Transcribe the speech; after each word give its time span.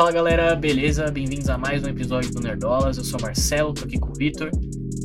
Fala 0.00 0.12
galera, 0.12 0.56
beleza? 0.56 1.10
Bem-vindos 1.10 1.50
a 1.50 1.58
mais 1.58 1.84
um 1.84 1.86
episódio 1.86 2.32
do 2.32 2.40
Nerdolas. 2.40 2.96
Eu 2.96 3.04
sou 3.04 3.20
Marcelo, 3.20 3.74
tô 3.74 3.84
aqui 3.84 3.98
com 3.98 4.08
o 4.08 4.14
Victor. 4.14 4.50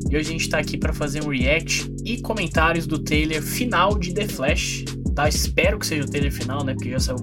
E 0.09 0.15
hoje 0.15 0.29
a 0.29 0.31
gente 0.31 0.47
tá 0.47 0.57
aqui 0.57 0.77
para 0.77 0.93
fazer 0.93 1.21
um 1.21 1.27
react 1.27 1.93
e 2.05 2.21
comentários 2.21 2.87
do 2.87 2.97
trailer 2.97 3.43
final 3.43 3.99
de 3.99 4.13
The 4.13 4.25
Flash. 4.29 4.85
Tá? 5.13 5.27
Espero 5.27 5.79
que 5.79 5.85
seja 5.85 6.05
o 6.05 6.09
trailer 6.09 6.31
final, 6.31 6.63
né? 6.63 6.73
Porque 6.73 6.91
já 6.91 6.99
são 6.99 7.17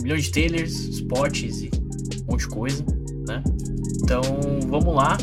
milhões 0.00 0.26
de 0.26 0.30
trailers, 0.30 0.72
spots 0.72 1.62
e 1.62 1.70
um 2.22 2.30
monte 2.30 2.42
de 2.42 2.48
coisa, 2.48 2.86
né? 3.26 3.42
Então 4.00 4.22
vamos 4.68 4.94
lá. 4.94 5.18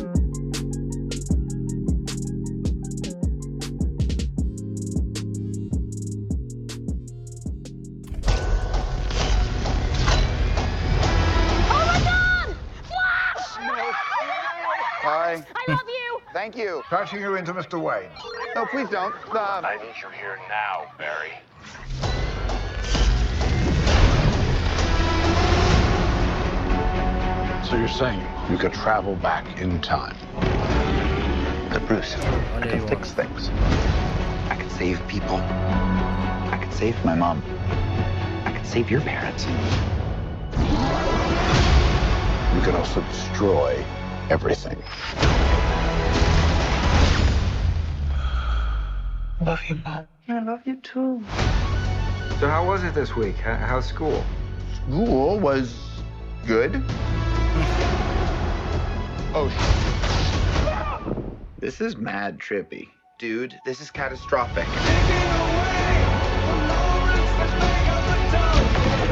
Thank 16.51 16.63
you. 16.63 16.81
Passing 16.89 17.21
you 17.21 17.35
into 17.35 17.53
Mr. 17.53 17.79
Wayne. 17.79 18.09
No, 18.55 18.65
please 18.65 18.89
don't. 18.89 19.13
Uh, 19.31 19.61
I 19.63 19.77
need 19.77 19.93
you 20.01 20.09
here 20.09 20.39
now, 20.49 20.87
Barry. 20.97 21.29
So 27.69 27.77
you're 27.77 27.87
saying 27.87 28.19
you 28.49 28.57
could 28.57 28.73
travel 28.73 29.15
back 29.17 29.61
in 29.61 29.79
time? 29.81 30.17
but 31.71 31.85
Bruce, 31.85 32.15
I 32.15 32.65
can 32.65 32.81
ó. 32.81 32.89
fix 32.89 33.11
things. 33.11 33.49
I 34.49 34.55
can 34.55 34.71
save 34.71 35.07
people. 35.07 35.35
I 35.35 36.57
can 36.59 36.71
save 36.71 37.05
my 37.05 37.13
mom. 37.13 37.43
I 38.45 38.51
can 38.53 38.65
save 38.65 38.89
your 38.89 39.01
parents. 39.01 39.45
You 42.55 42.61
can 42.63 42.75
also 42.75 43.01
destroy 43.01 43.85
everything. 44.31 44.81
Love 49.41 49.61
you, 49.69 49.79
mom. 49.85 50.05
I 50.27 50.39
love 50.39 50.61
you 50.65 50.75
too. 50.77 51.23
So 52.39 52.47
how 52.47 52.67
was 52.67 52.83
it 52.83 52.93
this 52.93 53.15
week? 53.15 53.35
How, 53.37 53.55
how's 53.55 53.85
school? 53.85 54.23
School 54.85 55.39
was 55.39 55.73
good. 56.45 56.75
Oh, 59.33 59.49
sh- 59.49 61.61
This 61.61 61.79
is 61.79 61.95
mad 61.95 62.37
trippy. 62.39 62.89
Dude, 63.17 63.57
this 63.65 63.79
is 63.81 63.89
catastrophic. 63.91 64.67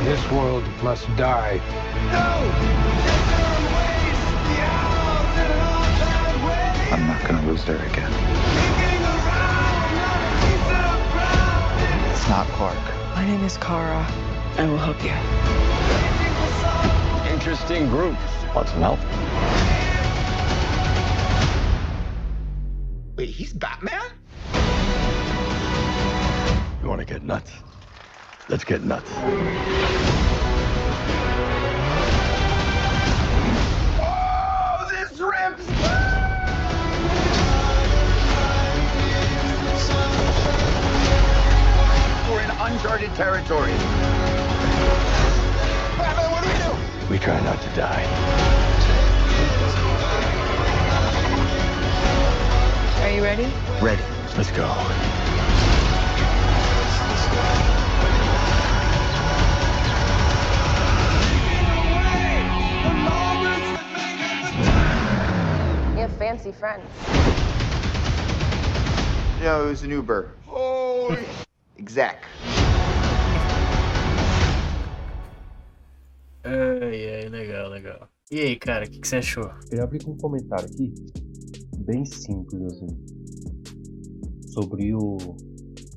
This 0.03 0.29
world 0.31 0.63
must 0.83 1.05
die. 1.15 1.61
No! 2.11 2.51
I'm 6.93 7.07
not 7.07 7.23
gonna 7.25 7.45
lose 7.47 7.63
her 7.63 7.77
again. 7.77 8.86
It's 12.27 12.35
not 12.35 12.47
Clark. 12.47 13.15
My 13.15 13.25
name 13.25 13.41
is 13.45 13.55
Kara. 13.55 14.05
I 14.57 14.65
will 14.65 14.77
help 14.77 15.01
you. 15.01 15.13
Interesting 17.33 17.87
group. 17.87 18.17
Want 18.53 18.67
some 18.67 18.81
help? 18.81 18.99
Wait, 23.15 23.29
he's 23.29 23.53
Batman? 23.53 24.01
You 26.81 26.89
want 26.89 26.99
to 26.99 27.05
get 27.05 27.23
nuts? 27.23 27.53
Let's 28.49 28.65
get 28.65 28.83
nuts. 28.83 29.09
We're 42.37 42.43
in 42.43 42.51
uncharted 42.51 43.15
territory. 43.15 43.71
Batman, 45.97 46.31
what 46.31 46.43
do 46.43 46.49
we 46.51 46.57
do? 46.59 47.11
We 47.11 47.17
try 47.17 47.41
not 47.41 47.59
to 47.59 47.69
die. 47.69 48.05
Are 53.01 53.09
you 53.09 53.23
ready? 53.23 53.51
Ready. 53.81 54.03
Let's 54.37 54.51
go. 54.51 54.67
You 65.95 66.01
have 66.01 66.15
fancy 66.19 66.51
friends. 66.51 66.87
No, 69.41 69.65
it 69.65 69.69
was 69.69 69.81
an 69.81 69.89
Uber. 69.89 70.33
Holy. 70.45 71.25
Exec. 71.77 72.17
Ai, 76.43 77.15
ai, 77.15 77.29
legal, 77.29 77.69
legal. 77.69 78.09
E 78.31 78.39
aí, 78.39 78.55
cara, 78.57 78.85
o 78.85 78.89
que, 78.89 78.99
que 78.99 79.07
você 79.07 79.17
achou? 79.17 79.49
Queria 79.69 79.83
abrir 79.83 80.03
com 80.03 80.11
um 80.11 80.17
comentário 80.17 80.65
aqui, 80.65 80.93
bem 81.79 82.03
simples, 82.05 82.61
assim, 82.73 82.87
sobre 84.47 84.93
o 84.93 85.17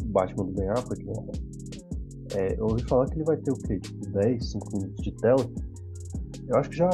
Batman 0.05 0.47
do 0.47 0.53
Ben 0.53 0.69
Affleck, 0.71 1.05
né? 1.05 1.15
É, 2.37 2.55
eu 2.59 2.67
ouvi 2.67 2.83
falar 2.85 3.07
que 3.07 3.15
ele 3.15 3.25
vai 3.25 3.37
ter 3.39 3.51
o 3.51 3.57
quê? 3.57 3.79
Tipo, 3.81 4.07
10, 4.11 4.51
5 4.51 4.77
minutos 4.77 5.03
de 5.03 5.13
tela. 5.17 5.51
Eu 6.47 6.57
acho 6.57 6.71
que 6.71 6.77
já 6.77 6.91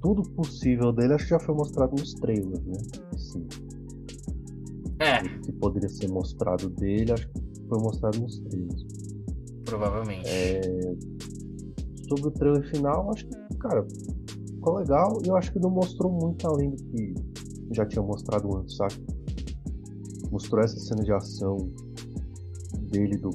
tudo 0.00 0.22
possível 0.30 0.92
dele 0.92 1.14
acho 1.14 1.24
que 1.24 1.30
já 1.30 1.40
foi 1.40 1.54
mostrado 1.54 1.92
nos 1.92 2.14
trailers, 2.14 2.64
né? 2.66 2.78
Assim, 3.14 3.46
É, 5.00 5.22
o 5.22 5.40
que 5.40 5.52
poderia 5.52 5.88
ser 5.88 6.08
mostrado 6.08 6.68
dele, 6.70 7.12
acho 7.12 7.28
que 7.28 7.37
foi 7.68 7.78
mostrado 7.80 8.18
nos 8.20 8.38
trailers. 8.40 8.86
provavelmente. 9.64 10.28
Sobre 12.08 12.28
o 12.28 12.30
trailer 12.30 12.70
final, 12.70 13.10
acho 13.12 13.26
que, 13.26 13.56
cara, 13.58 13.86
ficou 14.48 14.76
legal 14.78 15.20
e 15.24 15.28
eu 15.28 15.36
acho 15.36 15.52
que 15.52 15.58
não 15.58 15.70
mostrou 15.70 16.10
muito 16.10 16.46
além 16.48 16.70
do 16.70 16.76
que 16.76 17.14
já 17.74 17.84
tinha 17.84 18.02
mostrado 18.02 18.56
antes, 18.56 18.76
sabe? 18.76 18.94
Mostrou 20.30 20.62
essa 20.62 20.78
cena 20.78 21.02
de 21.04 21.12
ação 21.12 21.70
dele, 22.90 23.16
do 23.18 23.30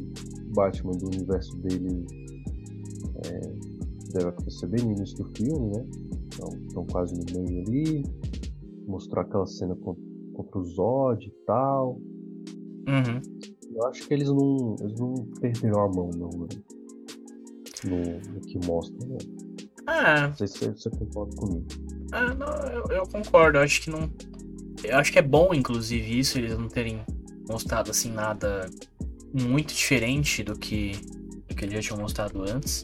Batman, 0.56 0.92
do 0.94 1.06
universo 1.08 1.56
dele. 1.58 2.06
É, 3.26 3.40
deve 4.14 4.30
acontecer 4.30 4.68
bem 4.68 4.84
no 4.86 4.92
início 4.94 5.18
do 5.18 5.26
filme, 5.38 5.70
né? 5.76 5.86
Então, 6.28 6.50
estão 6.68 6.86
quase 6.88 7.14
no 7.14 7.42
meio 7.42 7.62
ali. 7.68 8.04
Mostrou 8.88 9.24
aquela 9.24 9.46
cena 9.46 9.76
con- 9.76 9.96
contra 10.34 10.60
o 10.60 10.64
Zod 10.66 11.26
e 11.28 11.32
tal. 11.46 12.00
Uhum. 12.88 13.22
Eu 13.76 13.88
acho 13.88 14.08
que 14.08 14.14
eles 14.14 14.30
não, 14.30 14.76
eles 14.80 15.00
não 15.00 15.14
perderam 15.40 15.82
a 15.82 15.88
mão, 15.90 16.10
não, 16.16 16.30
né? 16.30 16.48
No, 17.86 18.34
no 18.34 18.42
que 18.42 18.58
mostra, 18.66 19.08
né? 19.08 19.18
Ah, 19.86 20.28
Não 20.30 20.38
sei 20.38 20.48
se 20.48 20.68
você, 20.70 20.90
concorda 20.90 21.36
comigo. 21.36 21.66
ah, 22.12 22.34
não, 22.34 22.48
eu, 22.72 22.84
eu 22.98 23.04
concordo. 23.08 23.58
Eu 23.58 23.64
acho 23.64 23.82
que 23.82 23.90
não. 23.90 24.10
Eu 24.84 24.98
acho 24.98 25.12
que 25.12 25.20
é 25.20 25.22
bom, 25.22 25.54
inclusive, 25.54 26.18
isso, 26.20 26.38
eles 26.38 26.58
não 26.58 26.68
terem 26.68 27.04
mostrado 27.50 27.92
assim 27.92 28.12
nada 28.12 28.70
muito 29.34 29.74
diferente 29.74 30.44
do 30.44 30.58
que, 30.58 30.92
do 31.48 31.56
que 31.56 31.66
eles 31.66 31.76
já 31.76 31.82
tinham 31.82 32.02
mostrado 32.02 32.42
antes. 32.44 32.84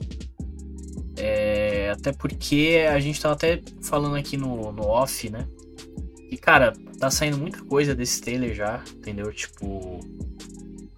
É, 1.18 1.90
até 1.92 2.12
porque 2.14 2.86
a 2.90 3.00
gente 3.00 3.22
tava 3.22 3.34
até 3.36 3.62
falando 3.82 4.16
aqui 4.16 4.38
no, 4.38 4.72
no 4.72 4.84
off, 4.84 5.30
né? 5.30 5.48
E 6.30 6.38
cara, 6.38 6.74
tá 7.00 7.10
saindo 7.10 7.38
muita 7.38 7.62
coisa 7.64 7.96
desse 7.96 8.22
trailer 8.22 8.54
já, 8.54 8.84
entendeu? 8.96 9.32
Tipo. 9.32 10.00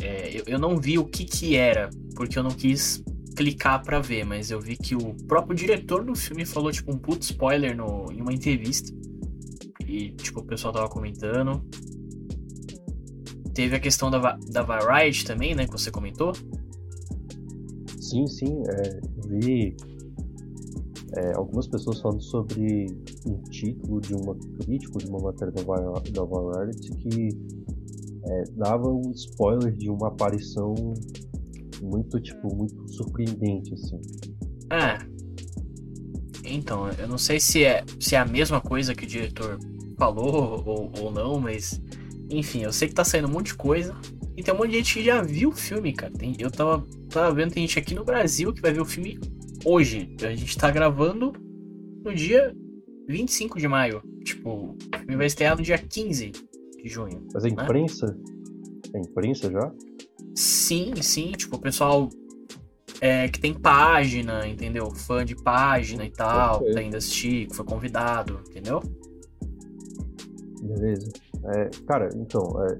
É, 0.02 0.40
eu, 0.40 0.44
eu 0.48 0.60
não 0.60 0.78
vi 0.78 0.98
o 0.98 1.06
que 1.06 1.26
que 1.26 1.56
era, 1.56 1.90
porque 2.16 2.38
eu 2.38 2.44
não 2.44 2.52
quis 2.52 3.04
clicar 3.36 3.84
pra 3.84 4.00
ver, 4.00 4.26
mas 4.26 4.52
eu 4.52 4.60
vi 4.60 4.76
que 4.76 4.96
o 4.96 5.14
próprio 5.28 5.56
diretor 5.56 6.04
do 6.04 6.16
filme 6.16 6.46
falou, 6.46 6.72
tipo, 6.72 6.92
um 6.92 6.98
puto 6.98 7.24
spoiler 7.24 7.76
no, 7.76 8.12
em 8.12 8.22
uma 8.22 8.34
entrevista. 8.34 8.94
E, 9.86 10.12
tipo, 10.12 10.40
o 10.42 10.46
pessoal 10.46 10.74
tava 10.74 10.90
comentando. 10.90 11.62
Teve 13.54 13.76
a 13.76 13.80
questão 13.80 14.10
da, 14.10 14.38
da 14.50 14.64
Variety 14.64 15.26
também, 15.26 15.54
né? 15.54 15.66
Que 15.66 15.72
você 15.72 15.92
comentou. 15.92 16.34
Sim, 18.00 18.28
sim, 18.28 18.62
é, 18.68 19.00
vi 19.28 19.76
é, 21.18 21.34
algumas 21.34 21.68
pessoas 21.68 22.00
falando 22.00 22.22
sobre 22.22 22.88
um 23.26 23.42
título 23.50 24.00
de 24.00 24.14
uma 24.14 24.36
crítico 24.36 24.98
de 24.98 25.08
uma 25.08 25.20
matéria 25.20 25.54
da, 25.54 25.64
da 25.64 26.24
Variety 26.24 26.92
que 26.96 27.30
é, 28.26 28.44
dava 28.56 28.88
um 28.88 29.12
spoiler 29.12 29.74
de 29.74 29.90
uma 29.90 30.10
aparição 30.10 30.74
muito, 31.82 32.20
tipo, 32.20 32.54
muito 32.56 32.88
surpreendente, 32.92 33.74
assim. 33.74 34.00
Ah. 34.70 35.00
Então, 36.44 36.90
eu 36.90 37.08
não 37.08 37.18
sei 37.18 37.40
se 37.40 37.64
é, 37.64 37.84
se 38.00 38.16
é 38.16 38.20
a 38.20 38.26
mesma 38.26 38.62
coisa 38.62 38.94
que 38.94 39.04
o 39.04 39.08
diretor 39.08 39.58
falou 39.98 40.64
ou, 40.66 40.92
ou 41.00 41.12
não, 41.12 41.40
mas. 41.40 41.82
Enfim, 42.30 42.64
eu 42.64 42.72
sei 42.72 42.88
que 42.88 42.94
tá 42.94 43.04
saindo 43.04 43.28
um 43.28 43.32
monte 43.32 43.48
de 43.48 43.56
coisa. 43.56 43.96
E 44.38 44.44
tem 44.44 44.54
um 44.54 44.58
monte 44.58 44.72
de 44.72 44.78
gente 44.78 44.94
que 44.94 45.04
já 45.04 45.22
viu 45.22 45.50
o 45.50 45.56
filme, 45.56 45.92
cara. 45.92 46.14
Tem- 46.14 46.36
eu 46.40 46.50
tava, 46.50 46.86
tava 47.10 47.34
vendo, 47.34 47.54
tem 47.54 47.68
gente 47.68 47.78
aqui 47.78 47.94
no 47.94 48.06
Brasil 48.06 48.54
que 48.54 48.62
vai 48.62 48.72
ver 48.72 48.82
o 48.82 48.86
filme 48.86 49.20
hoje. 49.66 50.16
A 50.22 50.34
gente 50.34 50.58
tá 50.58 50.72
gravando 50.72 51.34
no 52.04 52.14
dia 52.14 52.56
25 53.10 53.60
de 53.60 53.68
maio. 53.68 54.02
Tipo, 54.24 54.50
o 54.72 54.98
filme 54.98 55.18
vai 55.18 55.26
estrear 55.26 55.58
no 55.58 55.64
dia 55.64 55.78
15 55.78 56.32
de 56.82 56.90
junho. 56.90 57.28
Mas 57.34 57.44
a 57.46 57.48
né? 57.48 57.54
imprensa. 57.54 58.18
É 58.94 59.00
imprensa 59.00 59.52
já? 59.52 59.72
Sim, 60.36 60.94
sim, 61.02 61.32
tipo, 61.32 61.56
o 61.56 61.60
pessoal 61.60 62.10
é, 63.00 63.28
que 63.28 63.40
tem 63.40 63.54
página, 63.54 64.48
entendeu? 64.48 64.92
Fã 64.92 65.26
de 65.26 65.36
página 65.36 66.06
e 66.06 66.12
tal, 66.12 66.58
Ok. 66.58 66.74
tá 66.74 66.82
indo 66.82 66.98
assistir, 66.98 67.48
que 67.48 67.56
foi 67.56 67.66
convidado, 67.66 68.40
entendeu? 68.48 68.82
Beleza. 70.62 71.12
É, 71.44 71.70
cara, 71.88 72.10
então, 72.16 72.64
é, 72.64 72.78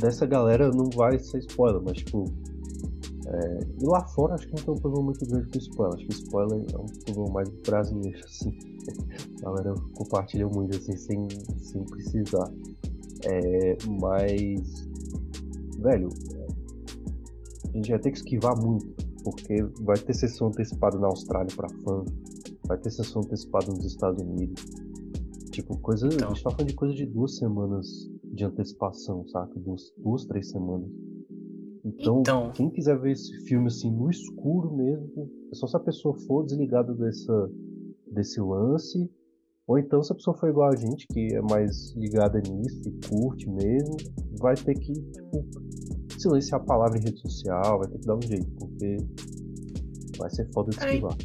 dessa 0.00 0.26
galera 0.26 0.68
não 0.70 0.90
vai 0.90 1.18
ser 1.18 1.38
spoiler, 1.38 1.80
mas 1.80 1.98
tipo. 1.98 2.24
é, 3.28 3.60
e 3.80 3.86
lá 3.86 4.04
fora 4.08 4.34
acho 4.34 4.48
que 4.48 4.56
não 4.56 4.64
tem 4.64 4.74
um 4.74 4.78
problema 4.78 5.04
muito 5.04 5.24
grande 5.26 5.48
com 5.52 5.58
spoiler. 5.58 5.96
Acho 5.96 6.06
que 6.06 6.14
spoiler 6.14 6.64
é 6.72 6.76
um 6.76 6.86
problema 7.04 7.34
mais 7.34 7.48
brasileiro, 7.64 8.18
assim. 8.24 8.58
A 9.40 9.44
galera 9.44 9.74
compartilha 9.94 10.46
muito 10.48 10.76
assim 10.76 10.96
sem, 10.96 11.28
sem 11.58 11.84
precisar. 11.84 12.50
É, 13.24 13.76
mas. 14.00 14.88
Velho, 15.78 16.08
a 17.72 17.76
gente 17.76 17.90
vai 17.90 17.98
ter 17.98 18.10
que 18.10 18.18
esquivar 18.18 18.60
muito, 18.60 18.86
porque 19.24 19.62
vai 19.82 19.96
ter 19.96 20.14
sessão 20.14 20.48
antecipada 20.48 20.98
na 20.98 21.06
Austrália 21.06 21.54
pra 21.56 21.68
fã, 21.68 22.04
vai 22.66 22.76
ter 22.78 22.90
sessão 22.90 23.22
antecipada 23.22 23.66
nos 23.68 23.84
Estados 23.84 24.22
Unidos. 24.22 24.64
Tipo, 25.50 25.78
coisa. 25.78 26.06
Então. 26.06 26.28
A 26.28 26.34
gente 26.34 26.44
tá 26.44 26.50
falando 26.50 26.68
de 26.68 26.74
coisa 26.74 26.94
de 26.94 27.06
duas 27.06 27.36
semanas 27.36 28.10
de 28.24 28.44
antecipação, 28.44 29.26
saca? 29.28 29.58
Duas, 29.58 29.92
duas 29.96 30.24
três 30.24 30.50
semanas. 30.50 30.88
Então, 31.84 32.20
Então. 32.20 32.52
quem 32.52 32.70
quiser 32.70 32.98
ver 32.98 33.12
esse 33.12 33.32
filme 33.46 33.68
assim 33.68 33.90
no 33.90 34.10
escuro 34.10 34.74
mesmo, 34.76 35.30
é 35.50 35.54
só 35.54 35.66
se 35.66 35.76
a 35.76 35.80
pessoa 35.80 36.14
for 36.26 36.44
desligada 36.44 36.94
dessa, 36.94 37.50
desse 38.10 38.40
lance. 38.40 39.10
Ou 39.70 39.78
então 39.78 40.02
se 40.02 40.10
a 40.12 40.16
pessoa 40.16 40.36
for 40.36 40.48
igual 40.48 40.68
a 40.72 40.74
gente, 40.74 41.06
que 41.12 41.32
é 41.32 41.40
mais 41.42 41.94
ligada 41.94 42.40
nisso 42.40 42.80
e 42.88 43.08
curte 43.08 43.48
mesmo, 43.48 43.96
vai 44.40 44.56
ter 44.56 44.74
que, 44.74 44.92
tipo, 44.92 45.46
silenciar 46.18 46.60
a 46.60 46.64
palavra 46.64 46.98
em 46.98 47.02
rede 47.02 47.20
social, 47.20 47.78
vai 47.78 47.86
ter 47.86 47.98
que 48.00 48.04
dar 48.04 48.16
um 48.16 48.22
jeito, 48.22 48.50
porque 48.58 48.96
vai 50.18 50.28
ser 50.28 50.50
foda 50.52 50.70
de 50.70 50.76
esquivar. 50.76 51.16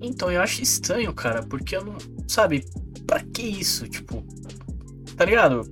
Então, 0.00 0.30
eu 0.30 0.40
acho 0.40 0.62
estranho, 0.62 1.12
cara, 1.12 1.42
porque 1.42 1.74
eu 1.74 1.84
não. 1.84 1.96
Sabe, 2.28 2.64
pra 3.08 3.24
que 3.24 3.42
isso? 3.42 3.88
Tipo. 3.88 4.22
Tá 5.16 5.24
ligado? 5.24 5.62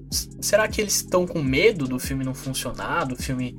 Será 0.43 0.67
que 0.67 0.81
eles 0.81 0.97
estão 0.97 1.25
com 1.25 1.41
medo 1.41 1.87
do 1.87 2.01
filme 2.01 2.25
não 2.25 2.35
funcionar, 2.35 3.05
do 3.05 3.15
filme. 3.15 3.55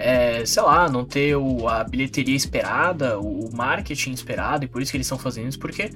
É, 0.00 0.44
sei 0.44 0.62
lá, 0.64 0.88
não 0.88 1.04
ter 1.04 1.36
o- 1.36 1.68
a 1.68 1.84
bilheteria 1.84 2.34
esperada, 2.34 3.20
o, 3.20 3.46
o 3.48 3.56
marketing 3.56 4.10
esperado, 4.12 4.64
e 4.64 4.68
por 4.68 4.82
isso 4.82 4.90
que 4.90 4.96
eles 4.96 5.06
estão 5.06 5.16
fazendo 5.18 5.48
isso? 5.48 5.60
Porque. 5.60 5.90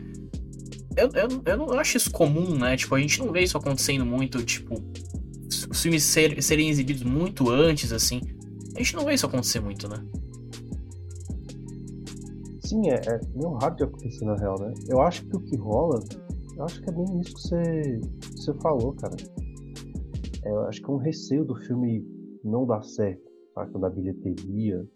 Eu, 1.02 1.10
eu, 1.14 1.43
eu 1.44 1.56
não 1.56 1.72
acho 1.78 1.96
isso 1.96 2.10
comum, 2.10 2.56
né? 2.56 2.76
Tipo, 2.76 2.94
a 2.94 3.00
gente 3.00 3.19
não 3.19 3.32
vê 3.32 3.43
isso 3.43 3.56
acontecendo 3.58 4.04
muito, 4.06 4.43
tipo. 4.44 4.75
Os 5.70 5.82
filmes 5.82 6.02
ser- 6.04 6.43
serem 6.43 6.69
exibidos 6.70 7.02
muito 7.02 7.50
antes, 7.50 7.93
assim. 7.93 8.20
A 8.75 8.78
gente 8.78 8.94
não 8.96 9.04
vê 9.04 9.14
isso 9.14 9.26
acontecer 9.26 9.60
muito, 9.60 9.88
né? 9.88 9.96
Sim, 12.60 12.88
é, 12.88 12.94
é 12.94 13.20
meio 13.34 13.52
raro 13.54 13.75
de 13.76 13.84
acontecer 13.84 14.25
na 14.25 14.37
real, 14.37 14.58
né? 14.60 14.72
Eu 14.88 15.00
acho 15.00 15.25
que 15.26 15.37
o 15.37 15.40
que 15.40 15.56
rola, 15.56 16.00
eu 16.56 16.64
acho 16.64 16.81
que 16.81 16.88
é 16.88 16.93
bem 16.93 17.20
isso 17.20 17.34
que 17.34 17.40
você, 17.43 18.00
que 18.20 18.40
você 18.40 18.55
falou, 18.55 18.93
cara. 18.94 19.16
É, 20.44 20.48
eu 20.50 20.60
acho 20.66 20.81
que 20.81 20.90
é 20.90 20.93
um 20.93 20.98
receio 20.98 21.44
do 21.44 21.55
filme 21.56 22.05
não 22.43 22.66
dar 22.66 22.82
certo, 22.82 23.22
saca? 23.55 23.78
Da 23.78 23.90
bilheteria, 23.90 24.87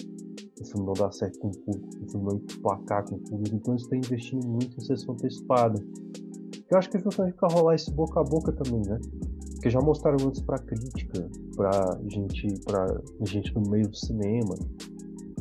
o 0.60 0.64
filme 0.64 0.86
não 0.86 0.92
dar 0.94 1.12
certo 1.12 1.38
com 1.38 1.48
o 1.48 1.58
público, 1.58 2.04
o 2.04 2.10
filme 2.10 2.26
não 2.26 2.36
emplacar 2.36 3.04
com 3.04 3.16
o 3.16 3.18
público, 3.18 3.56
então 3.56 3.74
eles 3.74 3.82
estão 3.82 3.98
investindo 3.98 4.46
muito 4.46 4.76
em 4.76 4.84
sessão 4.84 5.14
antecipada. 5.14 5.82
Eu 6.70 6.78
acho 6.78 6.90
que 6.90 6.96
é 6.96 7.00
justamente 7.00 7.36
pra 7.36 7.48
rolar 7.48 7.74
esse 7.74 7.90
boca 7.92 8.20
a 8.20 8.24
boca 8.24 8.52
também, 8.52 8.82
né? 8.86 8.98
Porque 9.52 9.70
já 9.70 9.80
mostraram 9.80 10.16
antes 10.26 10.40
pra 10.40 10.58
crítica, 10.58 11.28
pra 11.54 11.98
gente, 12.08 12.60
pra 12.64 13.00
gente 13.24 13.54
no 13.54 13.62
meio 13.70 13.88
do 13.88 13.96
cinema. 13.96 14.54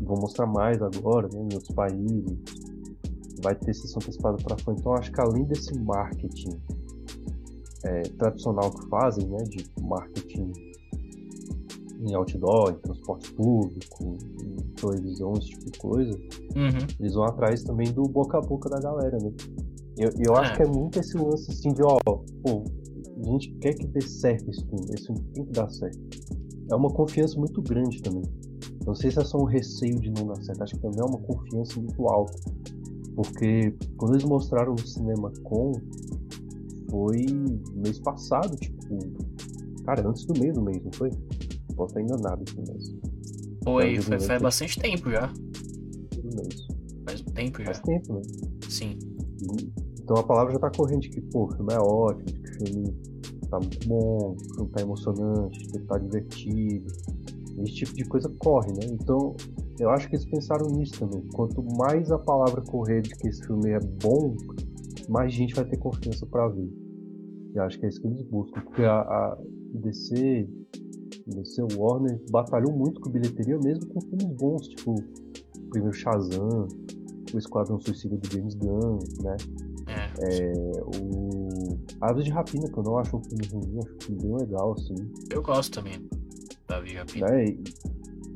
Vou 0.02 0.20
mostrar 0.20 0.46
mais 0.46 0.82
agora, 0.82 1.28
né, 1.34 1.40
em 1.40 1.54
outros 1.54 1.74
países. 1.74 2.38
Vai 3.42 3.56
ter 3.56 3.74
sessão 3.74 4.00
antecipada 4.02 4.38
para 4.44 4.58
fã. 4.58 4.74
Então, 4.74 4.94
acho 4.94 5.12
que 5.12 5.22
além 5.22 5.46
desse 5.46 5.78
marketing 5.80 6.60
é, 7.84 8.02
tradicional 8.04 8.72
que 8.72 8.88
fazem, 8.88 9.28
né, 9.28 9.38
de 9.44 9.66
marketing 9.82 10.52
em 12.02 12.14
outdoor, 12.14 12.72
em 12.72 12.80
transporte 12.80 13.32
público, 13.34 14.18
televisão, 14.76 15.34
esse 15.34 15.48
tipo 15.50 15.66
de 15.72 15.80
coisa, 15.80 16.12
Uhum. 16.56 16.88
eles 17.00 17.14
vão 17.14 17.24
atrás 17.26 17.64
também 17.64 17.92
do 17.92 18.04
boca 18.04 18.38
a 18.38 18.42
boca 18.42 18.70
da 18.70 18.80
galera, 18.80 19.18
né? 19.22 19.32
Eu, 19.98 20.10
eu 20.28 20.36
acho 20.36 20.54
É. 20.54 20.56
que 20.58 20.64
é 20.64 20.68
muito 20.68 21.00
esse 21.00 21.18
lance 21.18 21.50
assim 21.52 21.70
de, 21.70 21.82
ó, 21.84 21.98
pô, 22.06 22.64
a 23.18 23.24
gente 23.24 23.52
quer 23.62 23.74
que 23.74 23.88
dê 23.88 24.02
certo 24.02 24.50
esse 24.50 24.62
filme, 24.66 24.86
esse 24.94 25.06
filme 25.06 25.22
tem 25.34 25.46
que 25.46 25.52
dar 25.54 25.70
certo. 25.70 26.00
É 26.72 26.76
uma 26.76 26.90
confiança 26.90 27.38
muito 27.40 27.62
grande 27.62 28.02
também. 28.02 28.24
Não 28.86 28.94
sei 28.94 29.10
se 29.10 29.20
é 29.20 29.24
só 29.24 29.38
um 29.38 29.46
receio 29.46 30.00
de 30.00 30.12
não 30.12 30.28
dar 30.28 30.36
certo, 30.44 30.62
acho 30.64 30.76
que 30.76 30.82
também 30.82 31.00
é 31.00 31.06
uma 31.06 31.18
confiança 31.20 31.80
muito 31.80 32.08
alta. 32.08 32.38
Porque 33.16 33.74
quando 33.98 34.14
eles 34.16 34.26
mostraram 34.26 34.74
no 34.74 34.86
cinema 34.88 35.32
com 35.44 35.72
foi 36.92 37.26
mês 37.76 38.00
passado, 38.00 38.56
tipo, 38.58 38.98
cara, 39.86 40.08
antes 40.08 40.26
do 40.26 40.40
meio 40.40 40.54
do 40.54 40.62
mês, 40.62 40.84
não 40.84 40.92
foi? 40.94 41.10
Posso 41.76 41.98
estar 41.98 42.02
enganado 42.02 42.42
aqui, 42.42 42.62
mas 42.68 42.96
Foi, 43.66 44.00
foi, 44.00 44.20
faz 44.20 44.42
bastante 44.42 44.80
tempo 44.80 45.10
já. 45.10 45.34
Faz 47.06 47.22
um 47.22 47.34
tempo 47.34 47.60
já. 47.60 47.66
Faz 47.66 47.80
tempo, 47.80 48.14
né? 48.14 48.22
Sim. 48.70 49.00
Então 50.02 50.18
a 50.18 50.24
palavra 50.24 50.54
já 50.54 50.60
tá 50.60 50.70
corrente 50.70 51.10
que, 51.10 51.20
pô, 51.20 51.46
o 51.46 51.52
filme 51.52 51.74
é 51.74 51.80
ótimo, 51.80 52.26
que 52.26 52.52
o 52.52 52.68
filme 52.68 52.94
tá 53.50 53.60
muito 53.60 53.88
bom, 53.88 54.36
que 54.36 54.46
o 54.46 54.56
filme 54.56 54.72
tá 54.72 54.82
emocionante, 54.82 55.60
que 55.60 55.78
ele 55.78 55.86
tá 55.86 55.98
divertido. 55.98 56.94
Esse 57.64 57.74
tipo 57.74 57.94
de 57.96 58.06
coisa 58.06 58.32
corre, 58.38 58.72
né? 58.74 58.86
Então 58.92 59.36
eu 59.80 59.90
acho 59.90 60.08
que 60.10 60.16
eles 60.16 60.26
pensaram 60.26 60.68
nisso 60.68 61.00
também. 61.00 61.28
Quanto 61.34 61.64
mais 61.78 62.12
a 62.12 62.20
palavra 62.20 62.62
correr 62.62 63.02
de 63.02 63.16
que 63.16 63.28
esse 63.28 63.46
filme 63.46 63.72
é 63.72 63.80
bom, 63.80 64.36
mais 65.10 65.34
gente 65.34 65.56
vai 65.56 65.66
ter 65.66 65.78
confiança 65.78 66.26
pra 66.28 66.48
ver. 66.48 66.70
E 67.54 67.60
acho 67.60 67.80
que 67.80 67.86
é 67.86 67.90
isso 67.90 68.02
que 68.02 68.08
eles 68.08 68.22
buscam. 68.24 68.62
Porque 68.62 68.84
a, 68.84 69.00
a 69.00 69.38
DC, 69.74 70.48
DC 71.28 71.62
Warner 71.76 72.22
batalhou 72.30 72.72
muito 72.72 73.02
com 73.02 73.10
bilheteria 73.10 73.58
mesmo 73.58 73.88
com 73.88 74.02
filmes 74.02 74.28
bons, 74.38 74.68
tipo 74.68 74.94
o 74.94 75.70
primeiro 75.70 75.94
Shazam, 75.94 76.68
o 77.34 77.38
Esquadrão 77.38 77.80
Suicida 77.80 78.18
do 78.18 78.32
James 78.32 78.54
Gunn, 78.56 79.00
né? 79.22 79.36
É. 80.22 80.54
o 80.82 81.78
Aves 82.02 82.26
de 82.26 82.32
Rapina, 82.32 82.70
que 82.70 82.78
eu 82.78 82.84
não 82.84 82.98
acho 82.98 83.18
um 83.18 83.24
filme 83.24 83.48
ruim, 83.48 83.80
acho 83.80 83.96
um 83.96 84.02
filme 84.02 84.22
bem 84.22 84.36
legal, 84.38 84.74
assim. 84.74 84.96
Eu 85.30 85.42
gosto 85.42 85.74
também 85.74 86.08
da 86.68 86.80
Via 86.80 87.06
Pina. 87.06 87.28
Né? 87.28 87.46
E, 87.46 87.64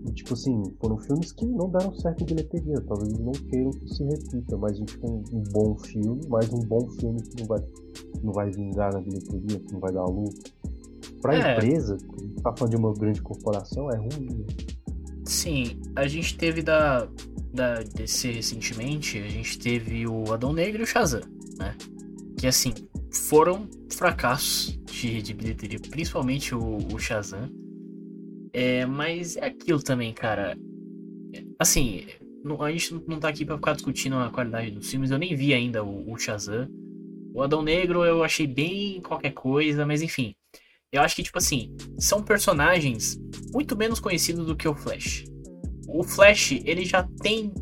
e, 0.08 0.14
tipo 0.14 0.34
assim, 0.34 0.64
foram 0.80 0.98
filmes 0.98 1.32
que 1.32 1.46
não 1.46 1.70
deram 1.70 1.94
certo 1.96 2.24
em 2.24 2.26
bilheteria. 2.26 2.82
Talvez 2.82 3.10
eles 3.10 3.20
não 3.20 3.32
queiram 3.32 3.72
que 3.72 3.94
se 3.94 4.04
repita, 4.04 4.58
mas 4.58 4.78
tipo, 4.80 5.08
um, 5.08 5.24
um 5.34 5.44
bom 5.52 5.78
filme, 5.78 6.22
mas 6.30 6.52
um 6.52 6.60
bom 6.60 6.90
filme 6.92 7.22
que 7.22 7.42
não 7.42 7.48
vai, 7.48 7.60
não 8.24 8.34
vai 8.34 8.50
vingar 8.52 8.94
na 8.94 9.02
bilheteria, 9.02 9.60
que 9.60 9.74
não 9.74 9.80
vai 9.80 9.92
dar 9.92 10.06
lucro. 10.06 10.52
Pra 11.22 11.36
É. 11.36 11.54
empresa, 11.58 11.98
tá 12.44 12.54
falando 12.56 12.72
de 12.72 12.78
uma 12.78 12.94
grande 12.94 13.22
corporação, 13.22 13.90
é 13.92 13.98
ruim. 13.98 14.30
né? 14.30 14.46
Sim, 15.26 15.80
a 15.96 16.08
gente 16.08 16.38
teve 16.38 16.62
da, 16.62 17.08
da 17.54 17.76
DC 17.84 18.32
recentemente, 18.32 19.18
a 19.20 19.28
gente 19.30 19.60
teve 19.60 20.08
o 20.08 20.32
Adão 20.34 20.54
Negro 20.54 20.82
e 20.82 20.84
o 20.84 20.88
Shazam, 20.88 21.22
né? 21.58 21.76
Que 22.38 22.48
assim, 22.48 22.74
foram 23.14 23.68
fracassos 23.92 24.80
de, 24.86 25.22
de 25.22 25.34
bilheteria, 25.34 25.80
principalmente 25.92 26.56
o, 26.56 26.78
o 26.94 26.98
Shazam. 27.00 27.50
É, 28.54 28.86
mas 28.86 29.36
é 29.38 29.46
aquilo 29.46 29.82
também, 29.84 30.14
cara. 30.14 30.58
Assim, 31.60 32.06
não- 32.44 32.62
a 32.64 32.72
gente 32.72 32.94
não 33.08 33.20
tá 33.20 33.30
aqui 33.30 33.46
pra 33.46 33.56
ficar 33.58 33.74
discutindo 33.74 34.16
a 34.16 34.30
qualidade 34.32 34.72
dos 34.72 34.90
filmes, 34.90 35.12
eu 35.12 35.20
nem 35.20 35.36
vi 35.36 35.54
ainda 35.54 35.84
o, 35.84 36.12
o 36.12 36.18
Shazam. 36.18 36.68
O 37.34 37.44
Adão 37.44 37.62
Negro 37.62 38.04
eu 38.04 38.24
achei 38.24 38.48
bem 38.48 39.02
qualquer 39.02 39.32
coisa, 39.34 39.86
mas 39.86 40.02
enfim. 40.02 40.34
Eu 40.92 41.04
acho 41.04 41.16
que, 41.16 41.22
tipo 41.22 41.38
assim, 41.38 41.76
são 42.00 42.24
personagens 42.24 43.20
muito 43.54 43.78
menos 43.78 44.00
conhecidos 44.00 44.48
do 44.48 44.56
que 44.56 44.68
o 44.68 44.74
Flash. 44.74 45.24
O 45.88 46.04
Flash, 46.04 46.54
ele 46.66 46.84
já 46.84 47.08
tem 47.22 47.54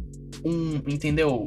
um, 0.45 0.75
entendeu? 0.87 1.45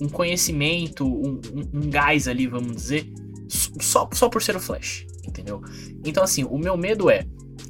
Um 0.00 0.08
conhecimento, 0.08 1.04
um, 1.06 1.40
um, 1.54 1.80
um 1.82 1.90
gás 1.90 2.26
ali, 2.26 2.48
vamos 2.48 2.74
dizer, 2.74 3.12
só, 3.48 4.08
só 4.12 4.28
por 4.28 4.42
ser 4.42 4.56
o 4.56 4.60
Flash, 4.60 5.06
entendeu? 5.24 5.60
Então, 6.04 6.24
assim, 6.24 6.42
o 6.42 6.58
meu 6.58 6.76
medo 6.76 7.08
é, 7.08 7.24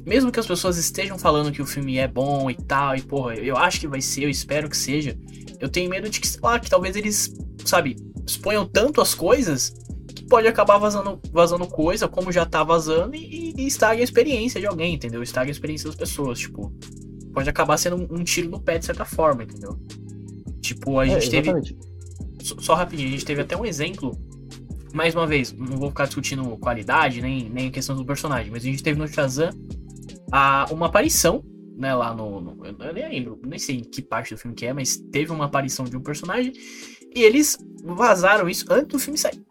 mesmo 0.05 0.31
que 0.31 0.39
as 0.39 0.47
pessoas 0.47 0.77
estejam 0.77 1.19
falando 1.19 1.51
que 1.51 1.61
o 1.61 1.65
filme 1.65 1.97
é 1.97 2.07
bom 2.07 2.49
e 2.49 2.55
tal, 2.55 2.95
e 2.95 3.01
porra, 3.01 3.35
eu 3.35 3.57
acho 3.57 3.79
que 3.79 3.87
vai 3.87 4.01
ser, 4.01 4.23
eu 4.23 4.29
espero 4.29 4.69
que 4.69 4.77
seja, 4.77 5.15
eu 5.59 5.69
tenho 5.69 5.87
medo 5.87 6.09
de 6.09 6.19
que, 6.19 6.27
sei 6.27 6.39
lá, 6.41 6.59
que 6.59 6.69
talvez 6.69 6.95
eles, 6.95 7.31
sabe, 7.63 7.95
exponham 8.25 8.65
tanto 8.65 9.01
as 9.01 9.13
coisas 9.13 9.73
pode 10.31 10.47
acabar 10.47 10.77
vazando, 10.79 11.21
vazando 11.33 11.67
coisa, 11.67 12.07
como 12.07 12.31
já 12.31 12.45
tá 12.45 12.63
vazando, 12.63 13.15
e, 13.17 13.53
e 13.57 13.67
estrague 13.67 14.01
a 14.01 14.05
experiência 14.05 14.61
de 14.61 14.67
alguém, 14.67 14.95
entendeu? 14.95 15.21
Estrague 15.21 15.51
a 15.51 15.53
experiência 15.53 15.87
das 15.89 15.97
pessoas, 15.97 16.39
tipo, 16.39 16.73
pode 17.33 17.49
acabar 17.49 17.77
sendo 17.77 17.97
um, 17.97 18.21
um 18.21 18.23
tiro 18.23 18.49
no 18.49 18.61
pé 18.61 18.79
de 18.79 18.85
certa 18.85 19.05
forma, 19.05 19.43
entendeu? 19.43 19.77
Tipo, 20.61 20.99
a 20.99 21.07
É, 21.07 21.13
gente 21.13 21.29
teve. 21.29 21.57
só, 22.43 22.55
só 22.59 22.73
rapidinho, 22.75 23.09
a 23.09 23.11
gente 23.11 23.25
teve 23.25 23.41
até 23.41 23.57
um 23.57 23.65
exemplo. 23.65 24.17
Mais 24.93 25.15
uma 25.15 25.27
vez, 25.27 25.53
não 25.53 25.77
vou 25.77 25.89
ficar 25.89 26.05
discutindo 26.05 26.57
qualidade, 26.57 27.21
nem, 27.21 27.49
nem 27.49 27.69
a 27.69 27.71
questão 27.71 27.95
do 27.95 28.05
personagem, 28.05 28.51
mas 28.51 28.63
a 28.63 28.67
gente 28.67 28.83
teve 28.83 28.99
no 28.99 29.07
Shazam 29.07 29.51
a, 30.31 30.67
uma 30.71 30.87
aparição, 30.87 31.43
né, 31.77 31.93
lá 31.95 32.13
no, 32.13 32.41
no. 32.41 32.65
Eu 32.65 32.93
nem 32.93 33.09
lembro, 33.09 33.39
nem 33.45 33.59
sei 33.59 33.77
em 33.77 33.83
que 33.83 34.01
parte 34.01 34.33
do 34.35 34.39
filme 34.39 34.55
que 34.55 34.65
é, 34.65 34.73
mas 34.73 34.97
teve 35.11 35.31
uma 35.31 35.45
aparição 35.45 35.85
de 35.85 35.97
um 35.97 36.01
personagem 36.01 36.53
e 37.15 37.23
eles 37.23 37.57
vazaram 37.83 38.49
isso 38.49 38.65
antes 38.71 38.87
do 38.89 38.99
filme 38.99 39.17
sair. 39.17 39.41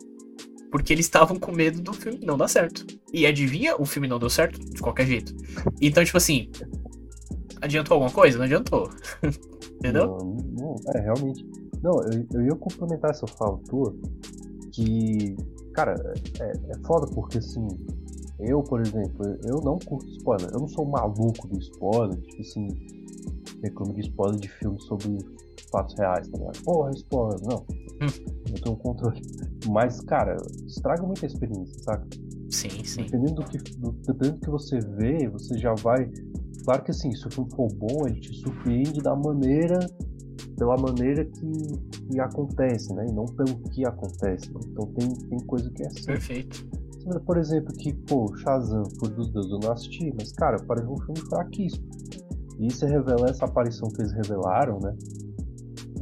Porque 0.71 0.93
eles 0.93 1.07
estavam 1.07 1.39
com 1.39 1.53
medo 1.53 1.81
do 1.81 1.93
filme 1.93 2.21
não 2.25 2.39
dar 2.39 2.49
certo. 2.49 2.87
E 3.13 3.27
adivinha, 3.27 3.77
o 3.77 3.85
filme 3.85 4.07
não 4.07 4.19
deu 4.19 4.31
certo 4.31 4.59
de 4.59 4.81
qualquer 4.81 5.07
jeito. 5.07 5.35
Então, 5.81 6.05
tipo 6.05 6.17
assim, 6.17 6.51
adiantou 7.61 7.95
alguma 7.95 8.13
coisa? 8.13 8.39
Não 8.39 8.45
adiantou. 8.45 8.91
Entendeu? 9.75 10.07
Não, 10.07 10.37
não, 10.57 10.77
é, 10.95 11.01
realmente. 11.01 11.47
Não, 11.83 12.03
eu, 12.03 12.27
eu 12.35 12.43
ia 12.43 12.55
complementar 12.55 13.11
essa 13.11 13.27
fala 13.27 13.59
tua, 13.69 13.95
que, 14.73 15.37
cara, 15.73 15.95
é, 16.41 16.53
é 16.73 16.79
foda 16.87 17.07
porque, 17.15 17.39
assim, 17.39 17.67
eu, 18.39 18.63
por 18.63 18.81
exemplo, 18.81 19.39
eu 19.45 19.61
não 19.63 19.79
curto 19.79 20.07
spoiler. 20.13 20.51
Eu 20.53 20.61
não 20.61 20.69
sou 20.69 20.87
maluco 20.87 21.49
do 21.49 21.59
spoiler, 21.59 22.17
tipo 22.23 22.41
assim, 22.43 22.69
reclamo 23.63 23.95
de 23.95 24.01
spoiler 24.01 24.41
de 24.41 24.49
filmes 24.49 24.85
sobre 24.85 25.19
fatos 25.71 25.95
reais, 25.99 26.29
tá 26.29 26.39
ligado? 26.39 26.63
Porra, 26.63 26.91
spoiler, 26.93 27.41
não. 27.43 27.59
Hum. 28.01 28.45
Eu 28.49 28.63
tenho 28.63 28.75
um 28.75 28.79
controle. 28.79 29.21
Mas, 29.69 30.01
cara, 30.01 30.37
estraga 30.67 31.03
muita 31.03 31.27
experiência, 31.27 31.79
saca? 31.83 32.07
Sim, 32.51 32.85
sim. 32.85 33.03
Dependendo 33.05 33.35
do 33.35 33.45
que, 33.45 33.59
do, 33.59 33.93
dependendo 33.93 34.39
do 34.39 34.41
que 34.41 34.51
você 34.51 34.79
vê, 34.81 35.29
você 35.29 35.59
já 35.59 35.75
vai. 35.75 36.11
Claro 36.65 36.83
que 36.85 36.91
assim, 36.91 37.13
se 37.13 37.27
o 37.27 37.31
filme 37.31 37.51
for 37.55 37.69
bom, 37.75 38.07
ele 38.07 38.21
te 38.21 38.33
surpreende 38.35 39.01
da 39.01 39.15
maneira. 39.15 39.79
pela 40.57 40.77
maneira 40.77 41.25
que, 41.25 41.53
que 42.11 42.21
acontece, 42.21 42.93
né? 42.95 43.07
E 43.09 43.13
não 43.13 43.25
pelo 43.25 43.59
que 43.71 43.87
acontece. 43.87 44.53
Né? 44.53 44.61
Então 44.67 44.87
tem, 44.93 45.09
tem 45.09 45.39
coisa 45.47 45.71
que 45.71 45.83
é 45.83 45.87
assim. 45.87 46.05
Perfeito. 46.05 46.69
Por 47.25 47.39
exemplo, 47.39 47.73
que, 47.77 47.95
pô, 47.95 48.31
Shazam, 48.37 48.83
por 48.99 49.09
dos 49.09 49.33
Deus, 49.33 49.51
eu 49.51 49.59
não 49.59 49.73
assisti, 49.73 50.13
mas, 50.19 50.33
cara, 50.33 50.59
parece 50.67 50.87
um 50.87 50.99
filme 50.99 51.21
fraquíssimo. 51.31 51.89
E 52.59 52.71
você 52.71 52.87
revela 52.87 53.31
essa 53.31 53.47
aparição 53.47 53.89
que 53.89 54.03
eles 54.03 54.13
revelaram, 54.13 54.79
né? 54.81 54.95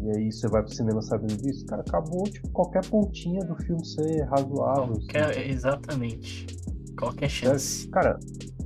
E 0.03 0.17
aí 0.17 0.33
você 0.33 0.49
vai 0.49 0.63
pro 0.63 0.75
cinema 0.75 1.03
sabendo 1.03 1.37
disso, 1.37 1.67
cara, 1.67 1.83
acabou, 1.83 2.25
tipo, 2.25 2.49
qualquer 2.51 2.85
pontinha 2.89 3.41
do 3.41 3.57
filme 3.57 3.85
ser 3.85 4.23
razoável. 4.25 4.95
Qualquer, 4.95 5.31
assim. 5.31 5.41
Exatamente. 5.41 6.47
Qualquer 6.99 7.29
chance. 7.29 7.89
Cara, 7.89 8.19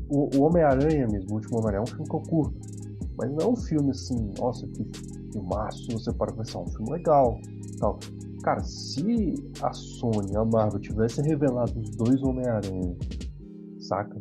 o, 0.09 0.37
o 0.37 0.43
Homem-Aranha 0.43 1.07
mesmo, 1.09 1.31
o 1.31 1.35
último 1.35 1.59
Homem-Aranha, 1.59 1.81
é 1.81 1.83
um 1.83 1.87
filme 1.87 2.09
que 2.09 2.17
eu 2.17 2.23
curto. 2.23 2.61
Mas 3.19 3.31
não 3.31 3.39
é 3.39 3.47
um 3.47 3.57
filme 3.57 3.91
assim, 3.91 4.31
nossa, 4.39 4.67
que 4.69 4.85
filmaço, 5.33 5.91
você 5.93 6.13
para 6.13 6.33
pensar, 6.33 6.59
é 6.59 6.63
um 6.63 6.67
filme 6.67 6.93
legal 6.93 7.39
tal. 7.83 7.99
Cara, 8.45 8.61
se 8.61 9.35
a 9.61 9.73
Sony, 9.73 10.37
a 10.37 10.45
Marvel, 10.45 10.81
tivesse 10.81 11.21
revelado 11.23 11.79
os 11.79 11.91
dois 11.91 12.23
Homem-Aranha, 12.23 12.97
saca? 13.81 14.21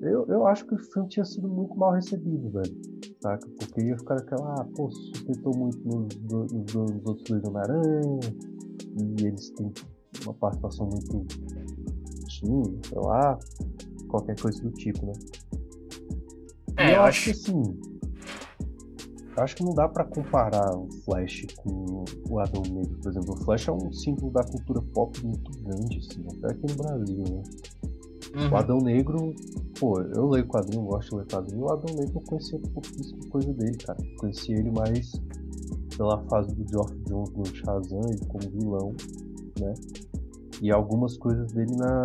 Eu, 0.00 0.26
eu 0.28 0.46
acho 0.46 0.66
que 0.66 0.74
o 0.74 0.78
filme 0.78 1.08
tinha 1.08 1.24
sido 1.24 1.48
muito 1.48 1.74
mal 1.74 1.92
recebido, 1.92 2.50
velho. 2.50 2.74
Saca? 3.24 3.48
Porque 3.58 3.80
ia 3.80 3.96
ficar 3.96 4.18
aquela, 4.18 4.60
ah, 4.60 4.66
pô, 4.76 4.90
sustentou 4.90 5.56
muito 5.56 5.78
nos, 5.78 6.74
outros 7.06 7.24
dois 7.26 7.42
Homem-Aranha, 7.44 8.20
e 9.00 9.26
eles 9.26 9.48
têm 9.52 9.72
uma 10.24 10.34
participação 10.34 10.86
muito 10.90 11.24
tímida, 12.28 12.78
sei 12.86 12.98
lá, 12.98 13.38
qualquer 14.08 14.38
coisa 14.38 14.60
do 14.62 14.70
tipo, 14.72 15.06
né? 15.06 15.12
É, 16.76 16.88
e 16.88 16.90
eu 16.90 16.96
eu 16.96 17.02
acho 17.04 17.30
acho- 17.30 17.44
que 17.44 17.50
assim. 17.50 17.80
Eu 19.36 19.42
acho 19.42 19.56
que 19.56 19.64
não 19.64 19.74
dá 19.74 19.88
pra 19.88 20.04
comparar 20.04 20.76
o 20.76 20.86
Flash 21.06 21.46
com 21.56 22.04
o 22.28 22.38
Adão 22.38 22.62
Negro, 22.70 22.98
por 22.98 23.10
exemplo. 23.10 23.32
O 23.34 23.36
Flash 23.38 23.68
é 23.68 23.72
um 23.72 23.90
símbolo 23.90 24.30
da 24.32 24.44
cultura 24.44 24.82
pop 24.92 25.26
muito 25.26 25.50
grande, 25.62 25.98
assim, 25.98 26.22
até 26.36 26.52
aqui 26.52 26.66
no 26.70 26.76
Brasil, 26.76 27.24
né? 27.30 27.42
O 28.34 28.36
Uhum. 28.36 28.56
Adão 28.56 28.78
Negro, 28.78 29.34
pô, 29.78 30.00
eu 30.00 30.28
leio 30.28 30.46
quadrinho, 30.48 30.82
gosto 30.84 31.10
de 31.10 31.16
ler 31.16 31.26
quadrinho. 31.26 31.64
O 31.64 31.72
Adão 31.72 31.94
Negro 31.94 32.16
eu 32.16 32.22
conhecia 32.22 32.58
pouquíssima 32.72 33.28
coisa 33.30 33.52
dele, 33.52 33.76
cara. 33.78 33.98
Conheci 34.18 34.52
ele 34.52 34.70
mais 34.72 35.12
pela 35.96 36.20
fase 36.24 36.52
do 36.54 36.68
Geoff 36.68 36.92
Jones 37.06 37.30
no 37.30 37.46
Shazam, 37.46 38.00
ele 38.08 38.26
como 38.26 38.50
vilão, 38.50 38.92
né? 39.60 39.74
E 40.60 40.70
algumas 40.72 41.16
coisas 41.16 41.52
dele 41.52 41.76
na 41.76 42.04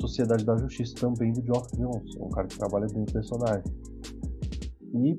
Sociedade 0.00 0.44
da 0.44 0.56
Justiça 0.56 0.94
também 0.96 1.32
do 1.32 1.42
Geoff 1.42 1.68
Jones. 1.76 2.16
É 2.16 2.24
um 2.24 2.30
cara 2.30 2.48
que 2.48 2.58
trabalha 2.58 2.86
bem 2.92 3.02
o 3.02 3.12
personagem. 3.12 3.72
E, 4.92 5.16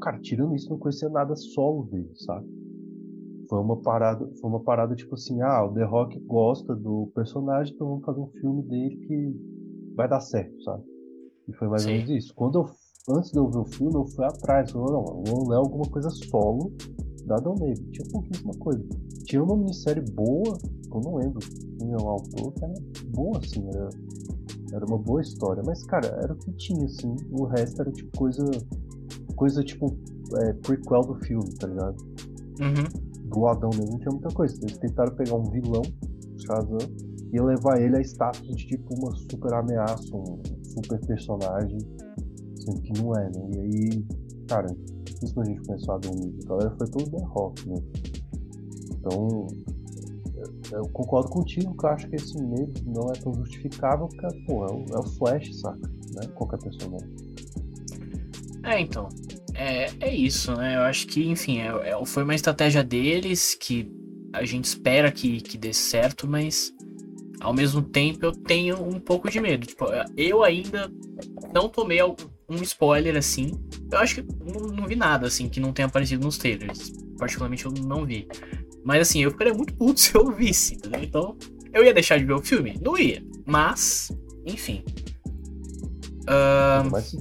cara, 0.00 0.18
tirando 0.20 0.54
isso, 0.54 0.70
não 0.70 0.78
conhecia 0.78 1.10
nada 1.10 1.36
solo 1.36 1.84
dele, 1.84 2.10
sabe? 2.16 2.48
Foi 3.50 3.58
uma 3.58 3.76
parada, 3.76 4.30
foi 4.40 4.48
uma 4.48 4.60
parada 4.60 4.94
tipo 4.94 5.14
assim, 5.14 5.42
ah, 5.42 5.64
o 5.64 5.74
The 5.74 5.84
Rock 5.84 6.18
gosta 6.20 6.74
do 6.74 7.10
personagem, 7.14 7.74
então 7.74 7.88
vamos 7.88 8.04
fazer 8.04 8.20
um 8.20 8.28
filme 8.40 8.62
dele 8.62 8.96
que 8.96 9.49
vai 10.00 10.08
dar 10.08 10.20
certo, 10.20 10.62
sabe? 10.62 10.82
E 11.46 11.52
foi 11.52 11.68
mais 11.68 11.82
Sim. 11.82 11.90
ou 11.90 11.94
menos 11.96 12.10
isso. 12.10 12.34
Quando 12.34 12.58
eu, 12.58 13.16
antes 13.16 13.30
de 13.30 13.38
eu 13.38 13.50
ver 13.50 13.58
o 13.58 13.64
filme, 13.66 13.94
eu 13.94 14.06
fui 14.06 14.24
atrás, 14.24 14.70
falei, 14.70 14.92
não, 14.92 15.22
vamos 15.26 15.48
ler 15.48 15.56
alguma 15.56 15.84
coisa 15.90 16.08
solo 16.10 16.72
da 17.26 17.36
Negro. 17.36 17.84
Tinha 17.92 18.08
pouquíssima 18.10 18.54
coisa. 18.54 18.82
Tinha 19.24 19.42
uma 19.42 19.56
minissérie 19.56 20.02
boa, 20.12 20.56
que 20.58 20.96
eu 20.96 21.00
não 21.02 21.16
lembro 21.16 21.38
quem 21.78 21.92
é 21.92 21.96
o 21.96 22.08
autor, 22.08 22.52
que 22.54 22.64
era 22.64 22.74
boa, 23.08 23.38
assim, 23.38 23.68
era, 23.68 23.88
era 24.72 24.86
uma 24.86 24.98
boa 24.98 25.20
história. 25.20 25.62
Mas, 25.66 25.84
cara, 25.84 26.06
era 26.22 26.32
o 26.32 26.36
que 26.36 26.52
tinha, 26.52 26.86
assim. 26.86 27.14
O 27.30 27.44
resto 27.44 27.82
era 27.82 27.92
tipo 27.92 28.16
coisa. 28.16 28.44
Coisa 29.36 29.62
tipo 29.62 29.96
é, 30.38 30.52
prequel 30.54 31.02
do 31.02 31.14
filme, 31.16 31.54
tá 31.56 31.66
ligado? 31.66 31.96
Uhum. 32.60 33.28
do 33.30 33.46
Adão 33.46 33.70
Negro 33.70 33.92
não 33.92 33.98
tinha 33.98 34.12
muita 34.12 34.28
coisa. 34.28 34.54
Eles 34.62 34.76
tentaram 34.78 35.14
pegar 35.14 35.34
um 35.34 35.44
vilão, 35.44 35.82
Shazam, 36.36 36.78
e 37.32 37.40
levar 37.40 37.80
ele 37.80 37.96
a 37.96 38.00
status 38.00 38.46
de 38.56 38.66
tipo 38.66 38.94
uma 38.94 39.14
super 39.14 39.52
ameaça, 39.54 40.16
um 40.16 40.40
super 40.62 40.98
personagem, 41.06 41.78
sendo 42.56 42.80
que 42.82 42.92
não 43.00 43.14
é, 43.16 43.24
né? 43.30 43.50
E 43.54 43.60
aí, 43.60 44.06
cara, 44.48 44.66
isso 45.22 45.34
quando 45.34 45.48
a 45.48 45.50
gente 45.50 45.66
começou 45.66 45.94
a 45.94 45.96
a 45.96 46.48
galera 46.48 46.76
foi 46.76 46.86
todo 46.88 47.10
The 47.10 47.24
Rock, 47.24 47.68
né? 47.68 47.76
Então, 48.90 49.46
eu, 50.72 50.88
concordo 50.88 51.28
contigo 51.30 51.76
que 51.76 51.84
eu 51.84 51.90
acho 51.90 52.08
que 52.08 52.16
esse 52.16 52.40
medo 52.40 52.72
não 52.86 53.10
é 53.10 53.12
tão 53.12 53.34
justificável, 53.34 54.08
porque, 54.08 54.44
pô, 54.46 54.66
é 54.66 54.72
o, 54.72 54.84
é 54.94 54.98
o 54.98 55.02
Flash, 55.02 55.60
saca? 55.60 55.88
Né? 56.14 56.26
Qualquer 56.34 56.58
personagem. 56.58 57.08
É, 58.64 58.80
então. 58.80 59.08
É, 59.54 59.90
é 60.00 60.14
isso, 60.14 60.54
né? 60.54 60.76
Eu 60.76 60.82
acho 60.82 61.06
que, 61.06 61.28
enfim, 61.28 61.58
é, 61.58 61.90
é- 61.90 62.06
foi 62.06 62.22
uma 62.22 62.34
estratégia 62.34 62.82
deles 62.82 63.54
que 63.54 63.92
a 64.32 64.44
gente 64.44 64.64
espera 64.64 65.10
que, 65.10 65.40
que 65.40 65.58
dê 65.58 65.72
certo, 65.72 66.26
mas 66.26 66.72
ao 67.40 67.52
mesmo 67.54 67.82
tempo 67.82 68.24
eu 68.24 68.32
tenho 68.32 68.82
um 68.82 69.00
pouco 69.00 69.30
de 69.30 69.40
medo. 69.40 69.66
Tipo, 69.66 69.86
eu 70.16 70.42
ainda 70.44 70.90
não 71.54 71.68
tomei 71.68 72.00
algum- 72.00 72.28
um 72.48 72.56
spoiler 72.62 73.16
assim. 73.16 73.52
Eu 73.90 73.98
acho 73.98 74.16
que 74.16 74.22
não, 74.44 74.66
não 74.68 74.86
vi 74.86 74.96
nada 74.96 75.26
assim 75.26 75.48
que 75.48 75.60
não 75.60 75.72
tenha 75.72 75.86
aparecido 75.86 76.24
nos 76.24 76.36
trailers. 76.38 76.92
Particularmente 77.18 77.64
eu 77.66 77.72
não 77.72 78.04
vi. 78.04 78.26
Mas 78.84 79.02
assim, 79.08 79.22
eu 79.22 79.30
ficaria 79.30 79.54
muito 79.54 79.74
puto 79.74 79.98
se 80.00 80.14
eu 80.14 80.30
visse, 80.32 80.74
entendeu? 80.74 81.02
Então, 81.02 81.36
eu 81.72 81.84
ia 81.84 81.94
deixar 81.94 82.18
de 82.18 82.24
ver 82.24 82.32
o 82.34 82.40
filme? 82.42 82.78
Não 82.82 82.98
ia. 82.98 83.22
Mas, 83.46 84.10
enfim. 84.46 84.82
Mas 86.90 87.04
se 87.06 87.16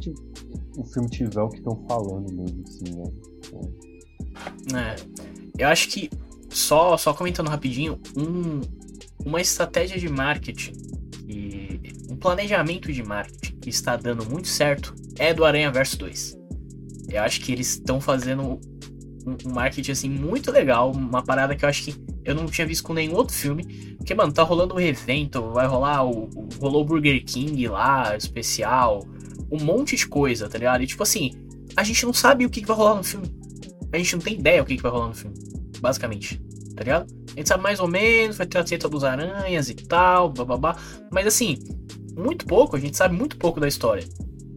o 0.77 0.83
filme 0.85 1.09
tiver 1.09 1.41
o 1.41 1.49
que 1.49 1.57
estão 1.57 1.83
falando 1.87 2.31
mesmo, 2.33 2.63
assim, 2.67 2.95
né? 2.95 3.03
Então, 4.65 4.77
É, 4.79 4.95
eu 5.57 5.67
acho 5.67 5.89
que 5.89 6.09
só 6.49 6.95
só 6.97 7.13
comentando 7.13 7.47
rapidinho, 7.49 7.99
um, 8.17 8.61
uma 9.29 9.39
estratégia 9.39 9.99
de 9.99 10.09
marketing 10.09 10.73
e 11.27 11.79
um 12.09 12.15
planejamento 12.15 12.91
de 12.91 13.03
marketing 13.03 13.59
que 13.59 13.69
está 13.69 13.95
dando 13.95 14.25
muito 14.27 14.47
certo 14.47 14.95
é 15.19 15.33
do 15.33 15.45
Aranha 15.45 15.71
Verso 15.71 15.97
2. 15.99 16.35
Eu 17.09 17.21
acho 17.21 17.39
que 17.41 17.51
eles 17.51 17.73
estão 17.73 18.01
fazendo 18.01 18.41
um, 18.41 18.59
um 19.45 19.53
marketing 19.53 19.91
assim 19.91 20.09
muito 20.09 20.51
legal, 20.51 20.91
uma 20.91 21.23
parada 21.23 21.55
que 21.55 21.63
eu 21.63 21.69
acho 21.69 21.83
que 21.83 21.95
eu 22.25 22.33
não 22.33 22.47
tinha 22.47 22.65
visto 22.65 22.83
com 22.83 22.93
nenhum 22.93 23.13
outro 23.15 23.35
filme, 23.35 23.95
porque 23.97 24.15
mano, 24.15 24.33
tá 24.33 24.41
rolando 24.41 24.75
o 24.75 24.81
evento, 24.81 25.51
vai 25.51 25.67
rolar 25.67 26.03
o, 26.03 26.29
o 26.35 26.49
rolou 26.59 26.83
Burger 26.83 27.23
King 27.23 27.67
lá, 27.67 28.15
especial, 28.17 29.07
um 29.51 29.63
monte 29.63 29.95
de 29.95 30.07
coisa, 30.07 30.49
tá 30.49 30.57
ligado? 30.57 30.83
E 30.83 30.87
tipo 30.87 31.03
assim, 31.03 31.31
a 31.77 31.83
gente 31.83 32.03
não 32.03 32.13
sabe 32.13 32.45
o 32.45 32.49
que, 32.49 32.61
que 32.61 32.67
vai 32.67 32.75
rolar 32.75 32.95
no 32.95 33.03
filme 33.03 33.39
a 33.91 33.97
gente 33.97 34.15
não 34.15 34.21
tem 34.21 34.35
ideia 34.35 34.61
o 34.61 34.65
que, 34.65 34.75
que 34.75 34.83
vai 34.83 34.91
rolar 34.91 35.07
no 35.07 35.15
filme, 35.15 35.35
basicamente, 35.79 36.41
tá 36.79 36.83
ligado? 36.83 37.13
A 37.35 37.39
gente 37.39 37.49
sabe 37.49 37.61
mais 37.61 37.79
ou 37.81 37.87
menos, 37.89 38.37
vai 38.37 38.47
ter 38.47 38.57
a 38.57 38.63
treta 38.63 38.87
dos 38.87 39.03
aranhas 39.03 39.69
e 39.69 39.75
tal, 39.75 40.29
bababá, 40.29 40.77
mas 41.11 41.27
assim, 41.27 41.57
muito 42.15 42.45
pouco, 42.45 42.77
a 42.77 42.79
gente 42.79 42.95
sabe 42.95 43.17
muito 43.17 43.35
pouco 43.35 43.59
da 43.59 43.67
história. 43.67 44.07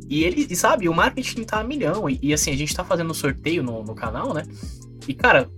E 0.08 0.22
ele, 0.22 0.46
e 0.48 0.54
sabe, 0.54 0.88
o 0.88 0.94
marketing 0.94 1.42
tá 1.42 1.58
a 1.58 1.64
milhão, 1.64 2.08
e, 2.08 2.20
e, 2.22 2.32
assim, 2.32 2.52
a 2.52 2.56
gente 2.56 2.74
tá 2.74 2.84
fazendo 2.84 3.12
sorteio 3.12 3.62
no, 3.62 3.82
no 3.82 3.94
canal, 3.94 4.32
né? 4.32 4.44
E 5.08 5.14
cara, 5.14 5.50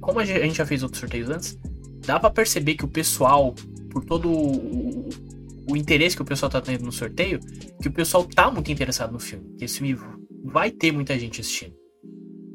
como 0.00 0.18
a 0.18 0.24
gente 0.24 0.56
já 0.56 0.64
fez 0.64 0.82
outros 0.82 1.00
sorteios 1.00 1.28
antes, 1.28 1.58
dá 2.06 2.18
pra 2.18 2.30
perceber 2.30 2.76
que 2.76 2.84
o 2.86 2.88
pessoal, 2.88 3.54
por 3.90 4.02
todo 4.02 4.30
o, 4.30 5.08
o 5.68 5.76
interesse 5.76 6.16
que 6.16 6.22
o 6.22 6.26
pessoal 6.26 6.48
tá 6.48 6.62
tendo 6.62 6.82
no 6.82 6.92
sorteio, 6.92 7.40
que 7.82 7.88
o 7.88 7.92
pessoal 7.92 8.24
tá 8.24 8.50
muito 8.50 8.72
interessado 8.72 9.12
no 9.12 9.20
filme, 9.20 9.54
que 9.58 9.66
esse 9.66 9.80
filme 9.80 9.98
vai 10.44 10.70
ter 10.70 10.92
muita 10.92 11.18
gente 11.18 11.42
assistindo. 11.42 11.74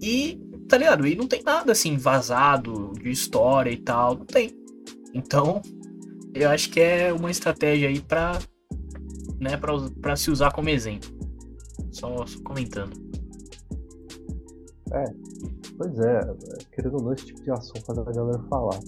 E 0.01 0.41
tá 0.71 0.77
ligado? 0.77 1.05
E 1.05 1.15
não 1.15 1.27
tem 1.27 1.43
nada 1.43 1.73
assim 1.73 1.97
vazado 1.97 2.93
de 2.93 3.09
história 3.09 3.69
e 3.69 3.75
tal, 3.75 4.15
não 4.15 4.25
tem. 4.25 4.57
Então, 5.13 5.61
eu 6.33 6.49
acho 6.49 6.71
que 6.71 6.79
é 6.79 7.11
uma 7.11 7.29
estratégia 7.29 7.89
aí 7.89 7.99
pra, 7.99 8.39
né, 9.37 9.59
pra 10.01 10.15
se 10.15 10.31
usar 10.31 10.53
como 10.53 10.69
exemplo. 10.69 11.09
Só, 11.91 12.25
só 12.25 12.39
comentando. 12.41 12.93
Pois 15.77 15.99
é, 15.99 16.21
querendo 16.71 16.95
ou 16.95 17.03
não, 17.03 17.13
esse 17.13 17.25
tipo 17.25 17.43
de 17.43 17.51
ação 17.51 17.75
faz 17.85 17.99
a 17.99 18.03
galera 18.03 18.41
falar. 18.43 18.79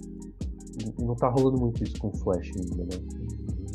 Não 0.97 1.15
tá 1.15 1.27
rolando 1.27 1.59
muito 1.59 1.83
isso 1.83 1.99
com 1.99 2.07
o 2.07 2.17
Flash 2.19 2.49
ainda, 2.55 2.83
né? 2.85 3.05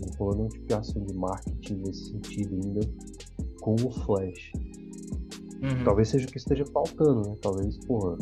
Não 0.01 0.09
tá 0.09 0.19
rolando 0.19 0.45
um 0.45 0.49
tipo 0.49 0.67
de 0.67 0.75
ação 0.75 1.05
de 1.05 1.13
marketing 1.13 1.83
nesse 1.85 2.07
sentido 2.07 2.55
ainda 2.55 2.81
com 3.61 3.75
o 3.75 3.91
Flash. 3.91 4.51
Uhum. 5.63 5.85
Talvez 5.85 6.09
seja 6.09 6.27
o 6.27 6.31
que 6.31 6.39
esteja 6.39 6.65
faltando, 6.67 7.29
né? 7.29 7.37
Talvez, 7.43 7.77
porra. 7.87 8.17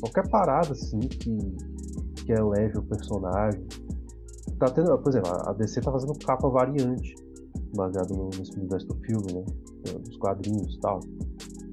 Qualquer 0.00 0.28
parada 0.30 0.72
assim 0.72 0.98
que, 1.00 1.36
que 2.24 2.32
eleve 2.32 2.78
o 2.78 2.82
personagem. 2.82 3.64
Tá 4.58 4.66
tendo, 4.66 4.96
por 4.98 5.08
exemplo, 5.10 5.30
a 5.30 5.52
DC 5.52 5.80
tá 5.80 5.92
fazendo 5.92 6.18
capa 6.18 6.48
variante, 6.48 7.14
baseado 7.74 8.14
no, 8.14 8.26
nesse 8.26 8.56
universo 8.56 8.86
do 8.88 8.96
filme, 8.96 9.32
né? 9.32 9.44
Dos 10.04 10.16
quadrinhos 10.18 10.74
e 10.74 10.80
tal. 10.80 11.00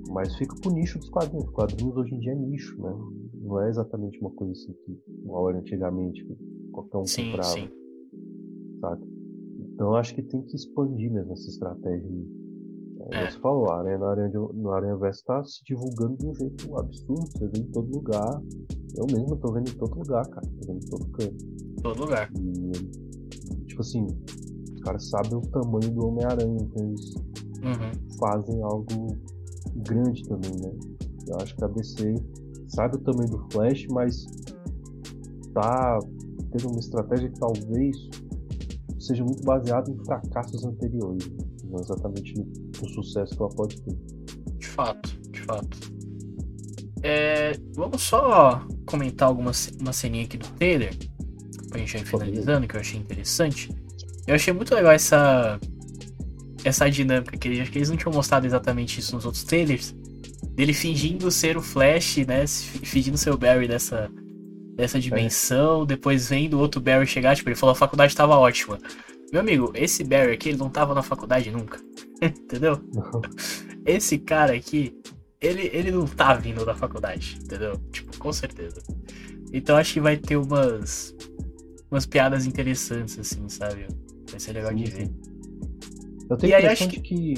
Mas 0.09 0.35
fica 0.35 0.55
pro 0.61 0.71
nicho 0.71 0.99
dos 0.99 1.09
quadrinhos. 1.09 1.45
Os 1.45 1.51
quadrinhos 1.51 1.97
hoje 1.97 2.15
em 2.15 2.19
dia 2.19 2.31
é 2.31 2.35
nicho, 2.35 2.79
né? 2.81 2.95
Não 3.41 3.61
é 3.61 3.69
exatamente 3.69 4.19
uma 4.19 4.31
coisa 4.31 4.53
assim 4.53 4.73
que 4.85 4.99
igual 5.23 5.49
era 5.49 5.59
antigamente, 5.59 6.23
que 6.23 6.35
qualquer 6.71 6.97
um 6.97 7.05
Sim, 7.05 7.31
comprava, 7.31 7.53
sim. 7.53 7.69
sabe? 8.79 9.03
Então 9.73 9.95
acho 9.95 10.15
que 10.15 10.23
tem 10.23 10.41
que 10.43 10.55
expandir 10.55 11.11
mesmo 11.11 11.33
essa 11.33 11.49
estratégia. 11.49 12.07
aí. 12.07 12.44
É. 13.11 13.29
Você 13.29 13.39
falou, 13.39 13.69
a 13.71 13.79
Aranha, 13.79 14.29
de- 14.29 14.37
no 14.37 14.71
Aranha 14.71 14.95
Verso 14.97 15.23
tá 15.25 15.43
se 15.43 15.63
divulgando 15.63 16.17
de 16.17 16.25
um 16.27 16.33
jeito 16.35 16.77
absurdo. 16.77 17.27
Você 17.31 17.47
vê 17.47 17.59
em 17.59 17.71
todo 17.71 17.91
lugar. 17.91 18.41
Eu 18.97 19.05
mesmo 19.11 19.35
tô 19.37 19.51
vendo 19.53 19.69
em 19.69 19.73
todo 19.75 19.95
lugar, 19.99 20.25
cara. 20.27 20.47
Tô 20.47 20.67
vendo 20.73 20.83
em 20.83 20.89
todo 20.89 21.05
canto. 21.11 21.45
Todo 21.83 21.99
lugar. 22.01 22.31
E, 22.35 23.65
tipo 23.65 23.81
assim, 23.81 24.05
os 24.73 24.81
caras 24.81 25.07
sabem 25.09 25.35
o 25.35 25.41
tamanho 25.41 25.91
do 25.93 26.07
Homem-Aranha, 26.07 26.57
então 26.61 26.87
eles 26.87 27.13
Uhum. 27.63 28.17
fazem 28.19 28.61
algo 28.63 29.07
grande 29.87 30.23
também, 30.23 30.51
né? 30.61 30.71
Eu 31.27 31.35
acho 31.41 31.55
que 31.55 31.63
a 31.63 31.67
DC 31.67 32.13
sabe 32.67 32.95
o 32.97 32.99
tamanho 33.01 33.29
do 33.29 33.45
Flash, 33.51 33.85
mas 33.91 34.25
tá 35.53 35.99
tendo 36.51 36.69
uma 36.71 36.79
estratégia 36.79 37.29
que 37.29 37.39
talvez 37.39 37.95
seja 38.99 39.23
muito 39.23 39.43
baseada 39.43 39.91
em 39.91 39.97
fracassos 40.05 40.63
anteriores, 40.65 41.29
não 41.65 41.79
exatamente 41.79 42.33
no, 42.37 42.45
no 42.81 42.89
sucesso 42.89 43.35
que 43.35 43.41
ela 43.41 43.51
pode 43.51 43.81
ter. 43.81 43.95
De 44.57 44.67
fato, 44.67 45.17
de 45.31 45.41
fato. 45.41 45.95
É, 47.03 47.53
vamos 47.75 48.01
só 48.01 48.65
comentar 48.85 49.27
alguma 49.27 49.51
uma 49.79 49.93
ceninha 49.93 50.25
aqui 50.25 50.37
do 50.37 50.47
trailer, 50.49 50.95
pra 51.69 51.79
gente 51.79 51.97
ir 51.97 52.05
finalizando, 52.05 52.67
que 52.67 52.75
eu 52.75 52.81
achei 52.81 52.99
interessante. 52.99 53.69
Eu 54.27 54.35
achei 54.35 54.53
muito 54.53 54.73
legal 54.73 54.91
essa 54.91 55.59
essa 56.63 56.89
dinâmica 56.89 57.37
que 57.37 57.47
eles, 57.47 57.59
acho 57.59 57.71
que 57.71 57.77
eles 57.77 57.89
não 57.89 57.97
tinham 57.97 58.11
mostrado 58.11 58.47
exatamente 58.47 58.99
isso 58.99 59.15
nos 59.15 59.23
outros 59.23 59.43
trailers, 59.43 59.95
dele 60.55 60.73
fingindo 60.73 61.29
ser 61.29 61.57
o 61.57 61.61
Flash, 61.61 62.17
né, 62.25 62.47
fingindo 62.47 63.19
ser 63.19 63.29
o 63.29 63.37
Barry 63.37 63.67
dessa 63.67 64.09
dessa 64.75 64.99
dimensão, 64.99 65.85
depois 65.85 66.27
vendo 66.27 66.55
o 66.55 66.59
outro 66.59 66.81
Barry 66.81 67.07
chegar, 67.07 67.35
tipo, 67.35 67.47
ele 67.47 67.55
falou 67.55 67.71
a 67.71 67.75
faculdade 67.75 68.15
tava 68.15 68.35
ótima. 68.35 68.77
Meu 69.31 69.41
amigo, 69.41 69.71
esse 69.73 70.03
Barry 70.03 70.33
aqui, 70.33 70.49
ele 70.49 70.57
não 70.57 70.69
tava 70.69 70.93
na 70.93 71.01
faculdade 71.01 71.49
nunca. 71.49 71.79
Entendeu? 72.21 72.79
Esse 73.85 74.17
cara 74.17 74.53
aqui, 74.55 74.97
ele, 75.39 75.69
ele 75.73 75.91
não 75.91 76.05
tá 76.05 76.33
vindo 76.33 76.65
da 76.65 76.75
faculdade, 76.75 77.37
entendeu? 77.43 77.77
Tipo, 77.91 78.17
com 78.17 78.31
certeza. 78.33 78.81
Então 79.53 79.75
acho 79.77 79.93
que 79.93 80.01
vai 80.01 80.17
ter 80.17 80.37
umas. 80.37 81.15
umas 81.91 82.05
piadas 82.05 82.45
interessantes, 82.45 83.17
assim, 83.19 83.47
sabe? 83.49 83.87
Vai 84.31 84.39
ser 84.39 84.53
legal 84.53 84.73
de 84.73 84.87
Sim, 84.87 84.97
ver. 84.97 85.11
Eu 86.29 86.37
tenho 86.37 86.51
E 86.51 86.53
aí, 86.55 86.63
impressão 86.63 86.87
acho 86.87 86.95
de 86.95 86.99
que 87.01 87.33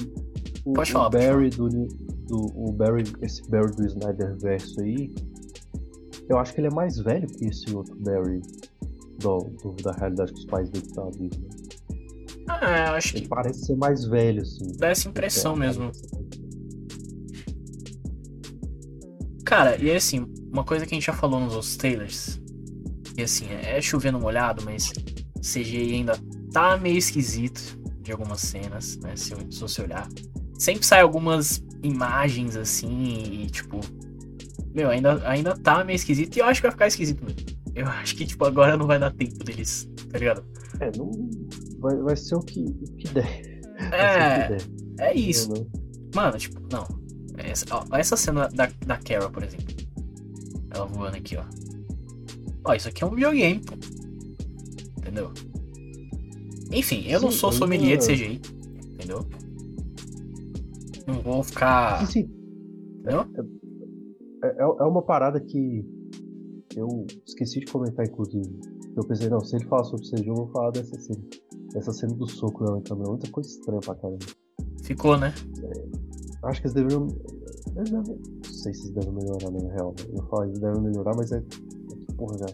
o, 0.65 0.73
Pode 0.73 0.89
o 0.89 0.93
falar, 0.93 1.09
pode 1.09 1.25
Barry 1.25 1.49
do, 1.49 1.67
do 1.69 2.37
o 2.55 2.71
Barry, 2.71 3.03
esse 3.21 3.41
Barry 3.49 3.75
do 3.75 3.85
Snyder 3.85 4.37
verso 4.37 4.79
aí, 4.81 5.13
eu 6.29 6.37
acho 6.37 6.53
que 6.53 6.59
ele 6.61 6.67
é 6.67 6.71
mais 6.73 6.97
velho 6.97 7.27
que 7.27 7.45
esse 7.45 7.73
outro 7.75 7.95
Barry 7.99 8.41
do, 9.19 9.39
do- 9.61 9.75
da 9.83 9.91
realidade 9.93 10.31
que 10.33 10.39
os 10.39 10.45
pais 10.45 10.69
dele 10.69 10.85
estavam 10.85 11.11
vivendo. 11.11 11.66
Eu 12.47 12.95
acho 12.95 13.15
Ele 13.15 13.23
que 13.23 13.27
parece 13.29 13.65
ser 13.65 13.75
mais 13.75 14.05
velho, 14.05 14.41
assim. 14.41 14.71
dá 14.77 14.89
essa 14.89 15.07
impressão 15.07 15.53
É, 15.55 15.59
mesmo. 15.59 15.91
Cara, 19.45 19.77
e 19.81 19.89
assim, 19.95 20.25
uma 20.51 20.63
coisa 20.63 20.85
que 20.85 20.93
a 20.93 20.97
gente 20.97 21.05
já 21.05 21.13
falou 21.13 21.39
nos 21.39 21.53
outros 21.53 21.77
trailers, 21.77 22.39
e 23.17 23.23
assim, 23.23 23.45
é 23.49 23.81
chovendo 23.81 24.19
molhado, 24.19 24.61
mas 24.63 24.91
CGI 25.41 25.93
ainda 25.95 26.19
tá 26.51 26.77
meio 26.77 26.97
esquisito 26.97 27.77
de 28.01 28.11
algumas 28.11 28.41
cenas, 28.41 28.97
né? 28.97 29.15
Se, 29.15 29.33
se 29.49 29.59
você 29.59 29.81
olhar. 29.81 30.07
Sempre 30.57 30.85
sai 30.85 31.01
algumas 31.01 31.63
imagens 31.83 32.55
assim 32.55 33.43
e 33.43 33.47
tipo. 33.49 33.79
Meu, 34.73 34.89
ainda, 34.89 35.27
ainda 35.27 35.55
tá 35.57 35.83
meio 35.83 35.95
esquisito 35.95 36.35
e 36.37 36.39
eu 36.39 36.45
acho 36.45 36.61
que 36.61 36.67
vai 36.67 36.71
ficar 36.71 36.87
esquisito 36.87 37.23
mesmo. 37.23 37.39
Eu 37.73 37.87
acho 37.87 38.15
que, 38.15 38.25
tipo, 38.25 38.43
agora 38.45 38.75
não 38.75 38.87
vai 38.87 38.99
dar 38.99 39.11
tempo 39.11 39.43
deles, 39.43 39.87
tá 40.11 40.17
ligado? 40.17 40.43
É, 40.79 40.91
não. 40.97 41.11
Vai, 41.79 41.95
vai 41.97 42.15
ser 42.15 42.35
o 42.35 42.39
que, 42.41 42.63
o 42.63 42.93
que 42.95 43.07
der. 43.13 43.61
É, 43.93 44.47
que 44.57 44.65
der. 44.95 45.01
é 45.01 45.13
isso. 45.15 45.49
Não, 45.49 45.55
não. 45.61 45.67
Mano, 46.15 46.37
tipo, 46.37 46.59
não. 46.71 46.85
Essa, 47.37 47.65
ó, 47.71 47.85
essa 47.95 48.17
cena 48.17 48.47
da, 48.49 48.69
da 48.85 48.97
Carol, 48.97 49.29
por 49.29 49.43
exemplo. 49.43 49.65
Ela 50.71 50.85
voando 50.85 51.17
aqui, 51.17 51.37
ó. 51.37 51.43
Ó, 52.65 52.73
isso 52.73 52.87
aqui 52.89 53.03
é 53.03 53.07
um 53.07 53.11
videogame, 53.11 53.59
pô. 53.63 53.75
Entendeu? 54.97 55.31
Enfim, 56.71 57.05
eu 57.07 57.21
não 57.21 57.31
Sim, 57.31 57.37
sou 57.37 57.49
ainda- 57.49 57.59
sommelier 57.59 57.97
de 57.97 58.05
CGI. 58.07 58.41
Entendeu? 58.93 59.25
Não 61.05 61.21
vou 61.21 61.43
ficar. 61.43 62.05
Sim. 62.07 62.29
Entendeu? 62.99 63.25
É, 64.43 64.47
é 64.47 64.61
é 64.61 64.83
uma 64.83 65.01
parada 65.01 65.39
que 65.39 65.85
eu 66.75 67.05
esqueci 67.25 67.59
de 67.61 67.67
comentar, 67.67 68.05
inclusive. 68.05 68.49
Eu 68.95 69.03
pensei, 69.05 69.29
não, 69.29 69.39
se 69.41 69.55
ele 69.55 69.65
falar 69.65 69.83
sobre 69.85 70.05
CG, 70.09 70.27
eu 70.29 70.35
vou 70.35 70.47
falar 70.49 70.71
dessa 70.71 70.99
cena. 70.99 71.23
Essa 71.77 71.91
cena 71.93 72.13
do 72.15 72.27
soco 72.27 72.63
na 72.63 72.81
câmera 72.81 73.09
é 73.09 73.11
outra 73.11 73.31
coisa 73.31 73.49
estranha 73.49 73.79
pra 73.81 73.95
caramba. 73.95 74.25
Ficou, 74.83 75.17
né? 75.17 75.33
Acho 76.43 76.61
que 76.61 76.67
eles 76.67 76.73
deveriam. 76.73 77.07
eles 77.75 77.89
devem- 77.91 78.15
Não 78.45 78.53
sei 78.53 78.73
se 78.73 78.81
eles 78.85 78.91
devem 78.91 79.13
melhorar 79.13 79.51
na 79.51 79.73
real. 79.73 79.93
né? 79.99 80.05
Eu 80.17 80.23
falo, 80.27 80.45
eles 80.45 80.59
devem 80.59 80.81
melhorar, 80.81 81.15
mas 81.15 81.31
é. 81.31 81.37
é 81.37 82.13
Porra, 82.15 82.37
já. 82.39 82.45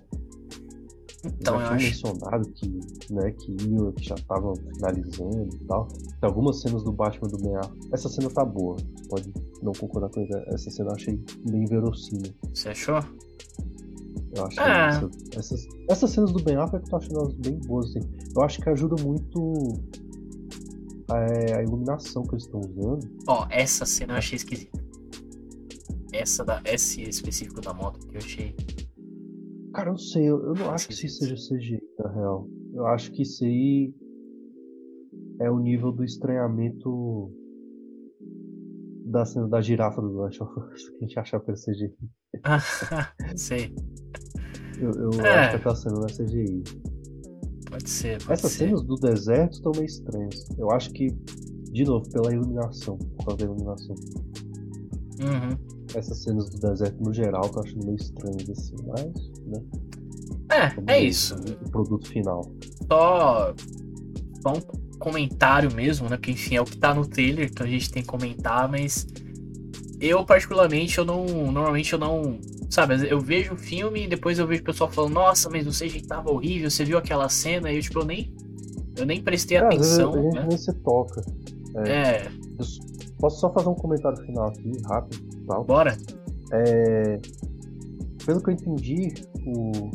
Então, 1.40 1.58
já 1.58 1.68
eu 1.68 1.72
acho. 1.72 1.86
mencionado 1.86 2.50
que, 2.50 2.68
né, 3.14 3.32
que 3.32 3.52
ia, 3.52 3.92
que 3.94 4.04
já 4.04 4.16
estavam 4.16 4.54
finalizando 4.56 5.56
e 5.56 5.66
tal. 5.68 5.88
Tem 5.88 6.30
algumas 6.30 6.60
cenas 6.60 6.84
do 6.84 6.92
Batman 6.92 7.30
do 7.30 7.38
Ben 7.38 7.56
Affleck. 7.56 7.88
Essa 7.94 8.10
cena 8.10 8.30
tá 8.30 8.44
boa. 8.44 8.76
Você 8.76 9.08
pode 9.10 9.34
não 9.62 9.72
concordar 9.72 10.10
com 10.10 10.20
ele. 10.20 10.34
Essa 10.48 10.70
cena 10.70 10.90
eu 10.90 10.96
achei 10.96 11.24
bem 11.50 11.64
verossímil. 11.66 12.34
Você 12.54 12.70
achou? 12.70 13.00
Eu 14.36 14.46
achei 14.48 14.64
Ah. 14.64 14.88
essa- 14.90 15.10
essas, 15.40 15.68
essas 15.90 16.10
cenas 16.12 16.34
do 16.34 16.44
Ben 16.44 16.58
Affleck 16.58 16.84
eu 16.86 16.90
tô 16.90 16.98
achando 16.98 17.20
elas 17.20 17.34
bem 17.36 17.58
boas, 17.68 17.86
assim. 17.88 18.00
Eu 18.36 18.42
acho 18.44 18.60
que 18.62 18.70
ajuda 18.70 19.02
muito 19.04 19.54
é, 21.12 21.54
a 21.56 21.64
iluminação 21.64 22.24
que 22.24 22.34
eles 22.34 22.46
estão 22.46 22.60
usando. 22.62 23.08
Ó, 23.28 23.46
essa 23.50 23.86
cena 23.86 24.14
eu 24.14 24.18
achei 24.18 24.36
esquisita. 24.38 24.84
Essa 26.12 26.44
da. 26.44 26.62
Esse 26.66 27.02
específico 27.04 27.62
da 27.62 27.74
moto 27.74 28.08
que 28.08 28.16
eu 28.16 28.20
achei. 28.20 28.56
Cara, 29.74 29.90
eu 29.90 29.94
não 29.94 29.98
sei, 29.98 30.24
eu, 30.30 30.40
eu 30.48 30.54
não 30.54 30.70
acho 30.72 30.88
que 30.88 30.94
isso 30.94 31.08
seja 31.20 31.36
CGI, 31.36 31.82
na 32.00 32.12
real. 32.12 32.48
Eu 32.74 32.86
acho 32.88 33.12
que 33.12 33.24
isso 33.24 33.44
aí 33.44 33.94
é 35.42 35.50
o 35.50 35.58
nível 35.60 35.92
do 35.92 36.04
estranhamento 36.04 37.32
da 39.06 39.26
cena 39.26 39.48
da 39.48 39.62
girafa 39.62 40.00
do 40.02 40.12
Last 40.14 40.42
of 40.44 40.60
Us, 40.60 40.90
que 40.94 40.96
a 40.98 41.00
gente 41.08 41.20
achava 41.20 41.44
que 41.44 41.52
era 41.52 41.60
CGI. 41.60 41.94
Sei. 43.36 43.76
Eu, 44.80 44.92
eu 44.92 45.22
É. 45.22 45.40
acho 45.40 45.50
que 45.52 45.56
aquela 45.58 45.76
cena 45.76 45.96
não 45.96 46.06
é 46.06 46.12
CGI. 46.12 46.64
Pode 47.74 47.90
ser. 47.90 48.24
Pode 48.24 48.34
Essas 48.34 48.52
ser. 48.52 48.66
cenas 48.66 48.84
do 48.84 48.96
deserto 48.96 49.54
estão 49.54 49.72
meio 49.72 49.86
estranhas. 49.86 50.46
Eu 50.60 50.72
acho 50.72 50.92
que, 50.92 51.08
de 51.72 51.84
novo, 51.84 52.08
pela 52.12 52.32
iluminação, 52.32 52.98
por 52.98 53.26
causa 53.26 53.38
da 53.38 53.46
iluminação. 53.46 53.96
Uhum. 55.20 55.58
Essas 55.96 56.22
cenas 56.22 56.50
do 56.50 56.60
deserto, 56.60 57.04
no 57.04 57.12
geral, 57.12 57.44
eu 57.46 57.50
tô 57.50 57.60
achando 57.62 57.86
meio 57.86 57.96
estranhas 57.96 58.50
assim, 58.50 58.76
mas, 58.86 59.32
né? 59.48 59.64
É, 60.50 60.70
vamos 60.70 60.88
é 60.88 61.00
isso. 61.00 61.36
O 61.66 61.70
produto 61.72 62.08
final. 62.08 62.52
só, 62.88 63.56
só 64.44 64.54
um 64.54 64.98
comentário 65.00 65.74
mesmo, 65.74 66.08
né? 66.08 66.18
Porque 66.18 66.32
enfim, 66.32 66.56
é 66.56 66.62
o 66.62 66.66
que 66.66 66.78
tá 66.78 66.94
no 66.94 67.08
trailer, 67.08 67.50
então 67.50 67.66
a 67.66 67.70
gente 67.70 67.92
tem 67.92 68.04
que 68.04 68.08
comentar, 68.08 68.70
mas 68.70 69.08
eu 70.00 70.24
particularmente 70.24 71.00
eu 71.00 71.06
não, 71.06 71.26
normalmente 71.52 71.92
eu 71.94 72.00
não, 72.00 72.40
sabe, 72.70 73.08
eu 73.10 73.20
vejo 73.20 73.54
o 73.54 73.58
filme 73.58 74.04
e 74.04 74.08
depois 74.08 74.40
eu 74.40 74.48
vejo 74.48 74.62
o 74.62 74.66
pessoal 74.66 74.92
falando, 74.92 75.14
nossa, 75.14 75.50
mas 75.50 75.66
o 75.68 75.72
CGI 75.72 76.02
tava 76.08 76.32
horrível, 76.32 76.70
você 76.70 76.84
viu 76.86 76.98
aquela 76.98 77.30
cena 77.30 77.72
e 77.72 77.78
eu 77.78 77.82
tipo, 77.82 78.00
eu 78.00 78.06
nem 78.06 78.34
eu 78.98 79.06
nem 79.06 79.22
prestei 79.24 79.58
É, 79.58 79.62
às 79.68 79.76
vezes 79.76 80.00
atenção, 80.00 80.14
a 80.14 80.22
gente 80.22 80.34
né? 80.36 80.46
nem 80.48 80.58
se 80.58 80.74
toca. 80.82 81.22
É, 81.78 82.28
s- 82.60 82.80
posso 83.20 83.40
só 83.40 83.52
fazer 83.52 83.70
um 83.70 83.76
comentário 83.76 84.18
final 84.26 84.48
aqui, 84.50 84.72
rápido 84.86 85.20
tal. 85.48 85.64
bora. 85.64 85.98
É, 86.52 87.20
pelo 88.26 88.42
que 88.44 88.50
eu 88.52 88.54
entendi, 88.54 89.14
o 89.48 89.90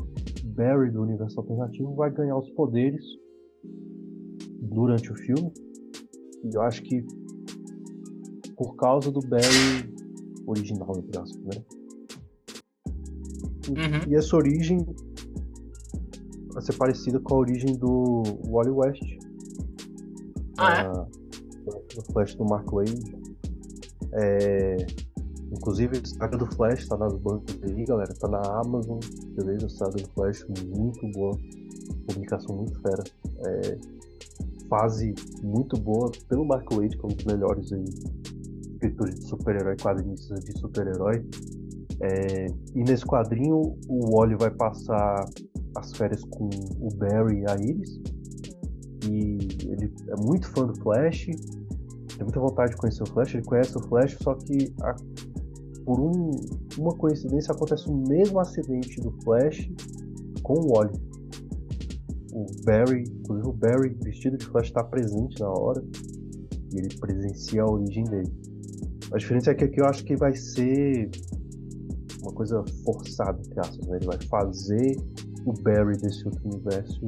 Barry 0.57 0.91
do 0.91 1.03
universo 1.03 1.39
alternativo 1.41 1.95
vai 1.95 2.11
ganhar 2.11 2.37
os 2.37 2.51
poderes 2.51 3.05
durante 4.63 5.13
o 5.13 5.15
filme. 5.15 5.53
E 6.45 6.55
eu 6.55 6.63
acho 6.63 6.83
que 6.83 7.05
por 8.57 8.75
causa 8.77 9.11
do 9.13 9.21
Barry 9.21 9.95
original, 10.47 10.93
entre 10.99 11.19
aspas, 11.21 11.43
né? 11.45 11.63
E, 13.69 13.71
Uhum. 13.73 14.01
e 14.13 14.15
essa 14.17 14.37
origem 14.37 14.85
vai 16.53 16.63
ser 16.63 16.73
parecida 16.75 17.21
com 17.21 17.35
a 17.35 17.39
origem 17.39 17.77
do 17.77 18.23
Wally 18.49 18.71
West. 18.71 19.03
Ah, 20.57 20.73
é? 20.83 20.87
a- 20.87 21.07
do 21.95 22.03
Flash 22.13 22.35
do 22.35 22.45
Mark 22.47 22.71
Wade. 22.73 22.95
É, 24.13 24.77
inclusive, 25.53 25.99
a 25.99 26.07
saga 26.07 26.39
do 26.39 26.47
Flash 26.55 26.89
tá 26.89 26.97
nas 26.97 27.17
bancas 27.19 27.59
aí, 27.63 27.85
galera. 27.85 28.13
Tá 28.15 28.27
na 28.29 28.41
Amazon, 28.61 28.99
beleza? 29.37 29.67
A 29.67 29.69
saga 29.69 29.93
do 30.03 30.09
Flash, 30.15 30.47
muito 30.75 31.07
boa. 31.13 31.37
Publicação 32.07 32.57
muito 32.57 32.81
fera. 32.81 33.05
É, 33.47 33.79
fase 34.69 35.15
muito 35.43 35.79
boa 35.79 36.11
pelo 36.29 36.45
Mark 36.47 36.73
Wade, 36.73 36.97
que 36.97 37.05
é 37.05 37.07
um 37.07 37.15
dos 37.15 37.25
melhores 37.27 37.73
aí, 37.73 37.85
escritores 38.73 39.15
de 39.21 39.27
super-herói, 39.27 39.77
quadrinistas 39.77 40.41
de 40.45 40.59
super-herói. 40.59 41.25
É, 42.01 42.47
e 42.75 42.85
nesse 42.85 43.05
quadrinho, 43.05 43.77
o 43.89 44.17
Wally 44.17 44.37
vai 44.37 44.51
passar 44.51 45.25
as 45.77 45.93
férias 45.97 46.23
com 46.25 46.49
o 46.81 46.89
Barry 46.97 47.41
e 47.41 47.51
a 47.51 47.57
Iris. 47.57 48.01
E 49.09 49.39
ele 49.67 49.93
é 50.09 50.21
muito 50.25 50.49
fã 50.51 50.67
do 50.67 50.75
Flash, 50.81 51.27
tem 51.27 52.23
muita 52.23 52.41
vontade 52.41 52.73
de 52.73 52.77
conhecer 52.77 53.03
o 53.03 53.07
Flash. 53.07 53.35
Ele 53.35 53.45
conhece 53.45 53.77
o 53.77 53.81
Flash, 53.89 54.17
só 54.21 54.35
que 54.35 54.73
a- 54.83 54.97
por 55.85 56.01
um- 56.01 56.31
uma 56.79 56.95
coincidência 56.95 57.53
acontece 57.53 57.89
o 57.89 57.97
mesmo 57.97 58.39
acidente 58.39 59.01
do 59.01 59.11
Flash 59.23 59.71
com 60.43 60.55
o 60.55 60.75
Wally. 60.75 60.93
O 62.33 62.47
Barry, 62.65 63.05
inclusive 63.21 63.49
o 63.49 63.53
Barry 63.53 63.97
vestido 64.05 64.37
de 64.37 64.45
Flash 64.47 64.67
está 64.67 64.85
presente 64.85 65.41
na 65.41 65.49
hora 65.49 65.83
e 66.73 66.79
ele 66.79 66.95
presencia 67.01 67.63
a 67.63 67.71
origem 67.71 68.05
dele. 68.05 68.33
A 69.13 69.17
diferença 69.17 69.51
é 69.51 69.55
que 69.55 69.65
aqui 69.65 69.81
eu 69.81 69.87
acho 69.87 70.05
que 70.05 70.15
vai 70.15 70.35
ser 70.37 71.11
coisa 72.39 72.65
forçada, 72.85 73.39
entre 73.45 73.61
aspas, 73.61 73.87
né? 73.89 73.97
Ele 73.97 74.07
vai 74.07 74.19
fazer 74.29 74.97
o 75.45 75.53
Barry 75.63 75.99
desse 75.99 76.25
outro 76.27 76.41
universo 76.49 77.01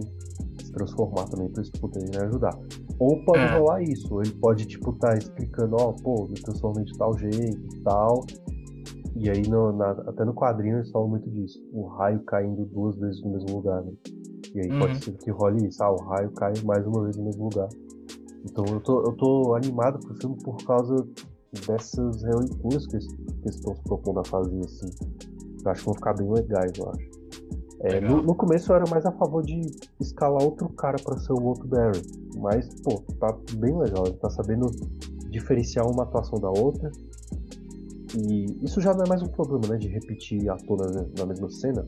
se 0.61 0.73
transformar 0.73 1.25
também 1.29 1.49
para 1.49 1.63
eles 1.63 1.71
poderem 1.81 2.17
ajudar. 2.27 2.59
Ou 2.99 3.25
pode 3.25 3.45
É. 3.45 3.49
rolar 3.49 3.83
isso, 3.83 4.21
ele 4.21 4.33
pode, 4.33 4.67
tipo, 4.67 4.93
tá 4.99 5.15
explicando, 5.15 5.77
ó, 5.79 5.93
pô, 6.03 6.27
me 6.29 6.35
transformei 6.35 6.85
de 6.85 6.97
tal 6.99 7.17
jeito 7.17 7.77
e 7.77 7.81
tal. 7.83 8.25
E 9.17 9.29
aí, 9.31 9.43
no- 9.49 9.73
na- 9.73 9.91
até 10.07 10.25
no 10.25 10.35
quadrinho, 10.35 10.79
eles 10.79 10.91
falam 10.91 11.09
muito 11.09 11.29
disso. 11.31 11.59
O 11.73 11.87
raio 11.87 12.21
caindo 12.25 12.65
duas 12.67 12.97
vezes 12.97 13.23
no 13.23 13.31
mesmo 13.33 13.57
lugar, 13.57 13.83
né? 13.83 13.93
E 14.55 14.61
aí 14.61 14.73
Uhum. 14.73 14.79
pode 14.79 15.05
ser 15.05 15.13
que 15.19 15.31
role 15.31 15.67
isso, 15.69 15.83
ah, 15.83 15.93
o 15.93 15.97
raio 16.05 16.31
cai 16.33 16.53
mais 16.65 16.85
uma 16.87 17.05
vez 17.05 17.17
no 17.17 17.25
mesmo 17.25 17.45
lugar. 17.45 17.69
Então 18.45 18.65
eu 18.73 18.81
tô, 18.81 19.01
eu 19.05 19.13
tô 19.13 19.55
animado 19.55 19.99
pro 20.01 20.15
filme 20.17 20.37
por 20.43 20.57
causa 20.65 20.95
dessas 21.53 22.23
releituras 22.23 22.87
que 22.87 22.97
eles 22.97 23.07
que 23.43 23.49
estão 23.49 23.75
se 23.75 23.83
propondo 23.83 24.21
a 24.21 24.25
fazer, 24.25 24.61
assim. 24.61 24.91
Eu 25.65 25.71
acho 25.71 25.81
que 25.81 25.87
vão 25.87 25.95
ficar 25.95 26.15
bem 26.15 26.31
legais, 26.31 26.73
eu 26.79 26.91
acho. 26.91 27.11
É, 27.83 28.01
no, 28.01 28.23
no 28.23 28.35
começo 28.35 28.71
eu 28.71 28.77
era 28.77 28.85
mais 28.91 29.07
a 29.07 29.13
favor 29.13 29.43
de 29.43 29.63
escalar 29.99 30.43
outro 30.43 30.69
cara 30.71 30.99
pra 31.03 31.19
ser 31.19 31.33
o 31.33 31.43
outro 31.43 31.67
Barry. 31.67 32.03
Mas, 32.37 32.69
pô, 32.83 33.03
tá 33.19 33.35
bem 33.57 33.77
legal. 33.79 34.07
Ele 34.07 34.17
tá 34.17 34.29
sabendo 34.31 34.71
diferenciar 35.31 35.91
uma 35.91 36.03
atuação 36.03 36.39
da 36.39 36.51
outra. 36.51 36.91
E 38.17 38.59
isso 38.63 38.81
já 38.81 38.93
não 38.93 39.05
é 39.05 39.09
mais 39.09 39.23
um 39.23 39.29
problema, 39.29 39.67
né? 39.69 39.79
De 39.79 39.89
repetir 39.89 40.51
ator 40.51 40.79
na, 40.93 41.07
na 41.19 41.27
mesma 41.27 41.51
cena. 41.51 41.87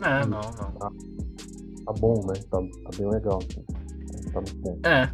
É, 0.00 0.26
não, 0.26 0.40
não. 0.40 0.72
Tá 1.84 1.92
bom, 1.98 2.26
né? 2.26 2.34
Tá, 2.50 2.58
tá 2.58 2.90
bem 2.96 3.10
legal. 3.10 3.38
assim. 3.38 3.64
Tá 4.32 4.40
muito 4.40 4.56
bom. 4.58 4.78
É. 4.84 5.10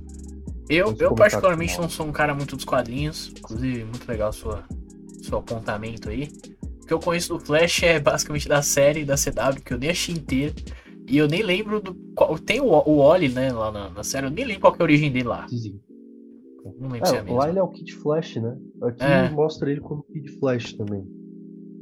Eu, 0.71 0.95
eu 0.99 1.15
particularmente 1.15 1.79
não 1.79 1.89
sou 1.89 2.07
um 2.07 2.13
cara 2.13 2.35
muito 2.35 2.55
dos 2.57 2.65
quadrinhos. 2.65 3.33
Inclusive, 3.37 3.85
muito 3.85 4.09
legal 4.09 4.33
sua, 4.33 4.65
seu 5.23 5.39
apontamento 5.39 6.09
aí. 6.09 6.29
O 6.83 6.87
que 6.87 6.93
eu 6.93 7.01
conheço 7.01 7.35
do 7.35 7.41
Flash 7.41 7.83
é 7.83 7.99
basicamente 8.01 8.49
da 8.49 8.63
série 8.63 9.05
da 9.05 9.15
CW, 9.17 9.61
que 9.65 9.75
eu 9.75 9.79
nem 9.79 9.91
achei 9.91 10.15
inteira. 10.15 10.55
E 11.09 11.17
eu 11.19 11.27
nem 11.27 11.43
lembro 11.43 11.81
do. 11.81 11.95
Qual, 12.15 12.39
tem 12.39 12.61
o, 12.61 12.67
o 12.67 12.99
Wally, 12.99 13.29
né, 13.31 13.53
lá 13.53 13.71
na, 13.73 13.91
na 13.91 14.05
série. 14.05 14.27
Eu 14.27 14.31
nem 14.31 14.45
lembro 14.45 14.61
qual 14.61 14.73
que 14.73 14.81
é 14.81 14.83
a 14.83 14.87
origem 14.87 15.11
dele 15.13 15.29
lá. 15.29 15.47
Sim. 15.49 15.81
Não 16.79 16.89
lembro 16.89 17.09
se 17.09 17.15
é 17.17 17.19
É, 17.19 17.23
mesmo. 17.23 17.39
lá 17.39 17.49
ele 17.49 17.59
é 17.59 17.63
o 17.63 17.69
Kid 17.69 17.93
Flash, 17.95 18.37
né? 18.37 18.57
Aqui 18.83 19.03
É. 19.03 19.29
mostra 19.31 19.71
ele 19.71 19.81
como 19.81 20.03
Kid 20.05 20.29
Flash 20.39 20.75
também. 20.75 21.03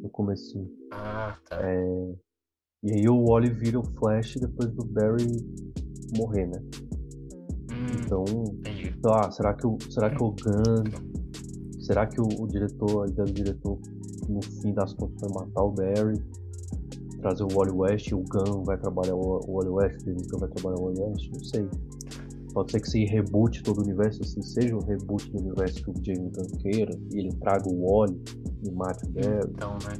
No 0.02 0.08
comecinho. 0.08 0.70
Ah, 0.92 1.36
tá. 1.48 1.58
É, 1.60 2.14
E 2.84 2.92
aí 2.92 3.08
o 3.08 3.24
Wally 3.26 3.50
vira 3.50 3.80
o 3.80 3.84
Flash 3.84 4.36
depois 4.36 4.70
do 4.72 4.84
Barry 4.84 5.26
morrer, 6.16 6.46
né? 6.46 6.62
Então, 8.04 8.24
entendi. 8.26 8.82
sei 8.84 9.10
lá, 9.10 9.30
será 9.30 9.54
que 9.54 9.66
o, 9.66 9.78
será 9.90 10.10
que 10.10 10.22
o 10.22 10.30
Gun. 10.30 11.18
Será 11.80 12.06
que 12.06 12.20
o, 12.20 12.26
o 12.38 12.46
diretor, 12.46 13.04
a 13.04 13.08
ideia 13.08 13.26
do 13.26 13.32
diretor, 13.32 13.78
no 14.28 14.42
fim 14.42 14.74
das 14.74 14.92
contas, 14.92 15.20
vai 15.20 15.46
matar 15.46 15.62
o 15.62 15.70
Barry? 15.70 16.22
Trazer 17.20 17.44
o 17.44 17.48
Wally 17.52 17.72
West 17.72 18.08
e 18.08 18.14
o 18.14 18.22
Gun 18.22 18.62
vai 18.62 18.76
trabalhar 18.76 19.14
o, 19.14 19.40
o 19.46 19.52
Wally 19.54 19.70
West, 19.70 20.06
o 20.06 20.14
Gunn 20.14 20.38
vai 20.38 20.48
trabalhar 20.50 20.80
o 20.80 20.84
Wally 20.84 21.00
West? 21.00 21.30
Não 21.32 21.44
sei. 21.44 21.68
Pode 22.52 22.72
ser 22.72 22.80
que 22.80 22.90
se 22.90 23.04
reboot 23.04 23.62
todo 23.62 23.78
o 23.78 23.82
universo, 23.82 24.22
assim, 24.22 24.42
seja 24.42 24.76
um 24.76 24.80
reboot 24.80 25.30
do 25.30 25.38
universo 25.38 25.82
que 25.82 25.90
o 25.90 25.94
James 26.04 26.32
Gunn 26.32 26.58
queira, 26.58 26.98
e 27.12 27.18
ele 27.20 27.32
traga 27.36 27.68
o 27.68 27.86
Wally 27.86 28.20
e 28.64 28.70
mate 28.70 29.04
o 29.06 29.08
Barry. 29.10 29.50
Então, 29.50 29.72
né? 29.72 29.98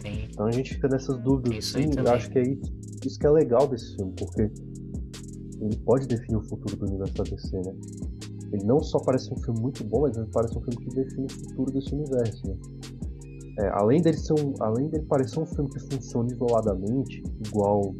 Tem. 0.00 0.28
Então 0.30 0.46
a 0.46 0.52
gente 0.52 0.74
fica 0.74 0.88
nessas 0.88 1.18
dúvidas. 1.22 1.56
Isso 1.56 1.78
Sim, 1.78 1.90
eu 1.96 2.12
acho 2.12 2.30
que 2.30 2.38
é 2.38 2.42
isso, 2.42 2.72
isso 3.04 3.18
que 3.18 3.26
é 3.26 3.30
legal 3.30 3.68
desse 3.68 3.94
filme, 3.96 4.12
porque 4.18 4.50
ele 5.66 5.76
pode 5.78 6.06
definir 6.06 6.36
o 6.36 6.42
futuro 6.42 6.76
do 6.76 6.86
universo 6.86 7.14
da 7.14 7.24
DC, 7.24 7.56
né? 7.56 7.74
Ele 8.52 8.64
não 8.64 8.80
só 8.80 8.98
parece 8.98 9.32
um 9.32 9.36
filme 9.36 9.60
muito 9.60 9.84
bom, 9.84 10.02
mas 10.02 10.16
ele 10.16 10.28
parece 10.32 10.56
um 10.56 10.62
filme 10.62 10.76
que 10.84 10.94
define 10.94 11.26
o 11.26 11.32
futuro 11.32 11.72
desse 11.72 11.94
universo, 11.94 12.46
né? 12.46 12.56
É, 13.58 13.68
além 13.68 14.02
dele 14.02 14.18
ser 14.18 14.34
um, 14.34 14.52
além 14.60 14.88
dele 14.88 15.04
parecer 15.06 15.40
um 15.40 15.46
filme 15.46 15.70
que 15.70 15.80
funciona 15.80 16.28
isoladamente, 16.30 17.22
igual 17.46 17.94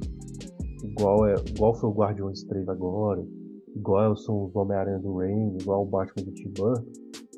igual 0.85 1.27
é, 1.27 1.35
igual 1.49 1.75
foi 1.75 1.89
o 1.89 1.93
Guardiões 1.93 2.45
3 2.45 2.69
agora, 2.69 3.27
igual 3.75 4.17
são 4.17 4.45
os 4.45 4.55
Homem-Aranha 4.55 4.99
do 4.99 5.19
Rain, 5.19 5.57
igual 5.61 5.83
o 5.83 5.87
Batman 5.87 6.25
do 6.25 6.33
Tim 6.33 6.53
Burton, 6.57 6.85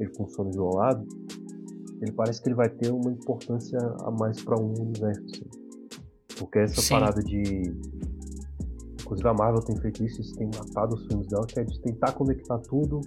ele 0.01 0.15
funciona 0.15 0.51
isolado, 0.51 1.07
ele 2.01 2.13
parece 2.13 2.43
que 2.43 2.49
ele 2.49 2.57
vai 2.57 2.69
ter 2.69 2.93
uma 2.93 3.11
importância 3.11 3.79
a 4.01 4.11
mais 4.11 4.43
para 4.43 4.61
um 4.61 4.73
universo. 4.81 5.25
assim. 5.25 5.45
Porque 6.39 6.61
essa 6.61 6.81
Sim. 6.81 6.95
parada 6.95 7.23
de. 7.23 7.75
Inclusive 9.09 9.29
a 9.31 9.33
Marvel 9.33 9.63
tem 9.63 9.75
feito 9.79 10.05
isso, 10.05 10.21
isso 10.21 10.35
tem 10.35 10.47
matado 10.55 10.95
os 10.95 11.07
filmes 11.07 11.29
dela, 11.29 11.47
que 11.47 11.59
é 11.59 11.65
de 11.65 11.81
tentar 11.81 12.13
conectar 12.13 12.59
tudo 12.59 13.01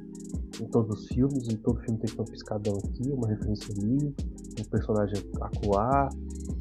em 0.60 0.66
todos 0.66 1.00
os 1.00 1.08
filmes, 1.10 1.48
e 1.48 1.56
todo 1.58 1.80
filme 1.82 2.00
tem 2.00 2.10
que 2.10 2.16
ter 2.16 2.22
um 2.24 2.26
piscadão 2.26 2.76
aqui, 2.76 3.12
uma 3.12 3.28
referência 3.28 3.72
ali, 3.78 4.16
um 4.60 4.64
personagem 4.72 5.24
acuar, 5.40 6.10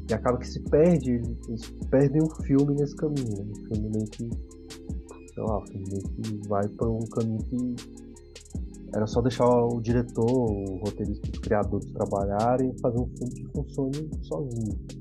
e 0.07 0.13
acaba 0.13 0.37
que 0.37 0.47
se 0.47 0.59
perde, 0.59 1.13
eles 1.47 1.71
perdem 1.89 2.21
um 2.21 2.29
filme 2.43 2.75
nesse 2.75 2.95
caminho, 2.95 3.43
né? 3.43 3.51
Um 3.51 3.65
filme 3.65 3.89
meio 3.89 4.07
que. 4.11 4.29
Sei 5.33 5.43
lá, 5.43 5.57
um 5.57 5.65
filme 5.65 5.85
meio 5.89 6.03
que 6.03 6.47
vai 6.47 6.67
para 6.67 6.87
um 6.87 7.05
caminho 7.07 7.39
que 7.39 7.75
era 8.93 9.07
só 9.07 9.21
deixar 9.21 9.47
o 9.47 9.81
diretor, 9.81 10.29
o 10.29 10.77
roteirista, 10.85 11.27
os 11.33 11.39
criadores 11.39 11.87
trabalharem 11.93 12.69
e 12.69 12.79
fazer 12.79 12.99
um 12.99 13.07
filme 13.07 13.33
que 13.33 13.47
funcione 13.47 14.09
sozinho. 14.21 15.00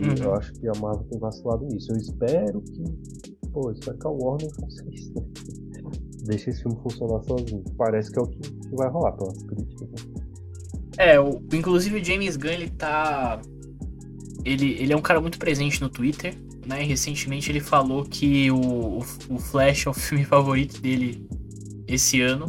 E 0.00 0.02
Uhum. 0.04 0.14
eu 0.24 0.34
acho 0.34 0.52
que 0.54 0.66
a 0.68 0.72
Marvel 0.80 1.04
tem 1.10 1.18
vacilado 1.18 1.64
nisso. 1.66 1.92
Eu 1.92 1.96
espero 1.96 2.60
que. 2.62 2.82
Pô, 3.52 3.68
eu 3.68 3.72
espero 3.72 3.98
que 3.98 4.06
a 4.06 4.10
Warner 4.10 4.50
faça 4.60 4.84
isso, 4.92 5.12
né? 5.14 5.22
Deixa 6.26 6.50
esse 6.50 6.62
filme 6.62 6.76
funcionar 6.82 7.22
sozinho. 7.22 7.62
Parece 7.76 8.10
que 8.10 8.18
é 8.18 8.22
o 8.22 8.26
que, 8.26 8.40
vai 8.72 8.88
rolar 8.88 9.12
pelas 9.12 9.42
críticas. 9.42 9.88
né? 9.90 10.24
É, 10.96 11.20
o, 11.20 11.40
inclusive 11.52 12.00
o 12.00 12.04
James 12.04 12.36
Gunn, 12.36 12.50
ele 12.50 12.70
tá. 12.70 13.40
Ele, 14.44 14.72
ele 14.72 14.92
é 14.92 14.96
um 14.96 15.02
cara 15.02 15.20
muito 15.20 15.38
presente 15.38 15.80
no 15.80 15.88
Twitter, 15.88 16.34
né? 16.66 16.82
Recentemente 16.82 17.50
ele 17.50 17.60
falou 17.60 18.04
que 18.04 18.50
o, 18.50 18.56
o, 18.56 18.98
o 19.30 19.38
Flash 19.38 19.86
é 19.86 19.90
o 19.90 19.92
filme 19.94 20.24
favorito 20.24 20.80
dele 20.80 21.26
esse 21.86 22.20
ano. 22.20 22.46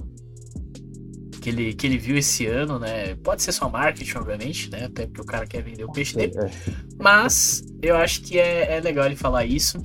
Que 1.46 1.50
ele, 1.52 1.74
que 1.76 1.86
ele 1.86 1.98
viu 2.00 2.18
esse 2.18 2.48
ano, 2.48 2.80
né? 2.80 3.14
Pode 3.18 3.44
ser 3.44 3.52
só 3.52 3.70
marketing, 3.70 4.18
obviamente, 4.18 4.72
né? 4.72 4.86
Até 4.86 5.06
porque 5.06 5.22
o 5.22 5.26
cara 5.26 5.46
quer 5.46 5.62
vender 5.62 5.84
o 5.84 5.92
peixe 5.92 6.16
dele. 6.16 6.34
É, 6.40 6.50
Mas 6.98 7.64
eu 7.84 7.96
acho 7.98 8.24
que 8.24 8.40
é, 8.40 8.78
é 8.78 8.80
legal 8.82 9.06
ele 9.06 9.16
falar 9.16 9.46
isso. 9.46 9.78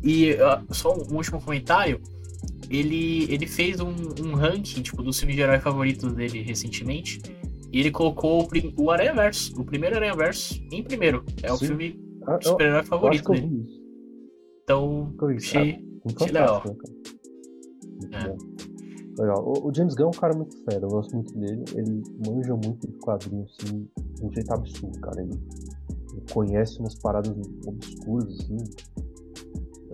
E 0.00 0.36
ó, 0.40 0.60
só 0.70 0.94
um 0.94 1.16
último 1.16 1.42
comentário. 1.42 2.00
Ele, 2.70 3.26
ele 3.28 3.48
fez 3.48 3.80
um, 3.80 3.92
um 4.24 4.34
ranking 4.34 4.80
tipo, 4.80 5.02
dos 5.02 5.18
filmes 5.18 5.34
de 5.34 5.42
herói 5.42 5.58
favoritos 5.58 6.12
dele 6.14 6.40
recentemente. 6.40 7.20
E 7.72 7.80
ele 7.80 7.90
colocou 7.90 8.42
o, 8.42 8.46
prim- 8.46 8.72
o 8.78 8.88
Aranha 8.92 9.12
Verso, 9.12 9.60
o 9.60 9.64
primeiro 9.64 9.96
Aranha 9.96 10.14
Verso, 10.14 10.62
em 10.70 10.84
primeiro. 10.84 11.24
É 11.42 11.52
o 11.52 11.56
Sim. 11.56 11.66
filme 11.66 12.00
Ah, 12.28 12.38
super-herói 12.40 12.84
favorito 12.84 13.32
dele. 13.32 13.66
Então, 14.62 15.12
achei. 15.36 15.80
Ah, 16.06 16.12
achei 16.14 16.26
legal. 16.32 16.62
né, 18.08 18.18
É. 18.24 18.51
Legal. 19.18 19.44
O, 19.44 19.68
o 19.68 19.74
James 19.74 19.94
Gunn 19.94 20.06
é 20.06 20.08
um 20.08 20.20
cara 20.20 20.34
muito 20.34 20.56
fera, 20.64 20.84
eu 20.84 20.88
gosto 20.88 21.14
muito 21.14 21.38
dele. 21.38 21.64
Ele 21.74 22.02
manja 22.26 22.54
muito 22.54 22.86
de 22.86 22.96
quadrinhos, 22.98 23.54
assim. 23.60 23.88
de 24.14 24.24
um 24.24 24.32
jeito 24.32 24.52
absurdo, 24.52 24.98
cara. 25.00 25.22
Ele, 25.22 25.38
ele 26.12 26.24
conhece 26.32 26.78
umas 26.78 26.94
paradas 26.96 27.34
obscuras, 27.66 28.28
assim. 28.40 28.56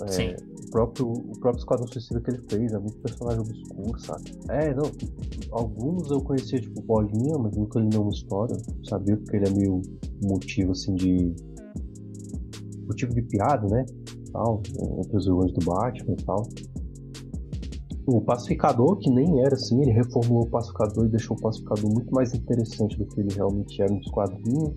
É, 0.03 0.13
Sim. 0.13 0.35
o 0.35 0.71
próprio, 0.71 1.09
o 1.09 1.33
próprio 1.41 1.59
Esquadrão 1.59 1.89
Suicida 1.89 2.21
que 2.21 2.31
ele 2.31 2.43
fez, 2.49 2.73
é 2.73 2.79
muito 2.79 2.97
personagem 2.99 3.41
obscuro, 3.41 3.99
sabe? 3.99 4.39
É, 4.49 4.73
não, 4.73 4.85
alguns 5.51 6.09
eu 6.11 6.21
conhecia, 6.21 6.61
tipo, 6.61 6.81
Bolinha, 6.83 7.37
mas 7.39 7.57
nunca 7.57 7.81
li 7.81 7.89
nenhuma 7.89 8.11
história. 8.11 8.57
Sabia 8.89 9.17
que 9.17 9.37
ele 9.37 9.49
é 9.49 9.51
meio 9.51 9.83
motivo, 10.23 10.73
assim, 10.73 10.95
de. 10.95 11.35
motivo 12.87 13.13
de 13.13 13.23
piada, 13.23 13.67
né? 13.67 13.85
Tal, 14.33 14.63
entre 14.99 15.17
os 15.17 15.25
vilões 15.25 15.53
do 15.53 15.65
Batman 15.65 16.13
e 16.13 16.25
tal. 16.25 16.49
O 18.11 18.23
Pacificador, 18.23 18.97
que 18.97 19.11
nem 19.11 19.45
era 19.45 19.55
assim, 19.55 19.83
ele 19.83 19.91
reformulou 19.91 20.45
o 20.45 20.51
Pacificador 20.51 21.05
e 21.05 21.11
deixou 21.11 21.37
o 21.37 21.41
Pacificador 21.43 21.93
muito 21.93 22.11
mais 22.11 22.33
interessante 22.33 22.97
do 22.97 23.05
que 23.05 23.21
ele 23.21 23.35
realmente 23.35 23.83
era 23.83 23.93
nos 23.93 24.11
quadrinhos. 24.11 24.75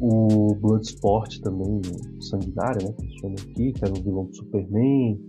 O 0.00 0.54
Bloodsport 0.54 1.40
também, 1.40 1.82
o 2.16 2.22
Sanguinário, 2.22 2.86
né, 2.86 2.94
que 2.94 3.02
eles 3.04 3.14
chamam 3.16 3.36
aqui, 3.38 3.72
que 3.74 3.84
era 3.84 3.92
um 3.92 4.02
vilão 4.02 4.24
do 4.24 4.34
Superman, 4.34 5.20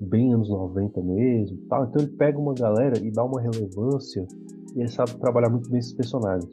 bem 0.00 0.32
anos 0.32 0.48
90 0.48 1.02
mesmo 1.02 1.58
tal. 1.68 1.84
Então 1.84 2.02
ele 2.02 2.12
pega 2.12 2.38
uma 2.38 2.54
galera 2.54 2.98
e 2.98 3.10
dá 3.10 3.22
uma 3.22 3.38
relevância 3.38 4.26
e 4.74 4.80
ele 4.80 4.88
sabe 4.88 5.18
trabalhar 5.18 5.50
muito 5.50 5.68
bem 5.68 5.80
esses 5.80 5.92
personagens. 5.92 6.50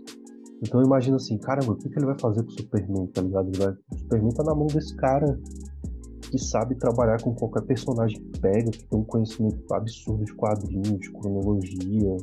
Então 0.61 0.83
imagina 0.83 1.15
assim, 1.15 1.37
caramba, 1.37 1.71
o 1.71 1.77
que, 1.77 1.87
que 1.87 1.97
ele 1.97 2.07
vai 2.07 2.19
fazer 2.19 2.43
com 2.43 2.49
o 2.49 2.51
Superman, 2.51 3.07
tá 3.13 3.21
ligado? 3.21 3.47
O 3.47 3.97
Superman 3.97 4.33
tá 4.33 4.43
na 4.43 4.53
mão 4.53 4.67
desse 4.67 4.93
cara 4.97 5.39
que 6.29 6.37
sabe 6.37 6.75
trabalhar 6.75 7.21
com 7.21 7.33
qualquer 7.33 7.61
personagem 7.63 8.19
que 8.19 8.39
pega, 8.39 8.71
que 8.71 8.85
tem 8.85 8.99
um 8.99 9.03
conhecimento 9.03 9.73
absurdo 9.73 10.25
de 10.25 10.33
quadrinhos, 10.33 10.99
de 10.99 11.11
cronologia, 11.11 12.17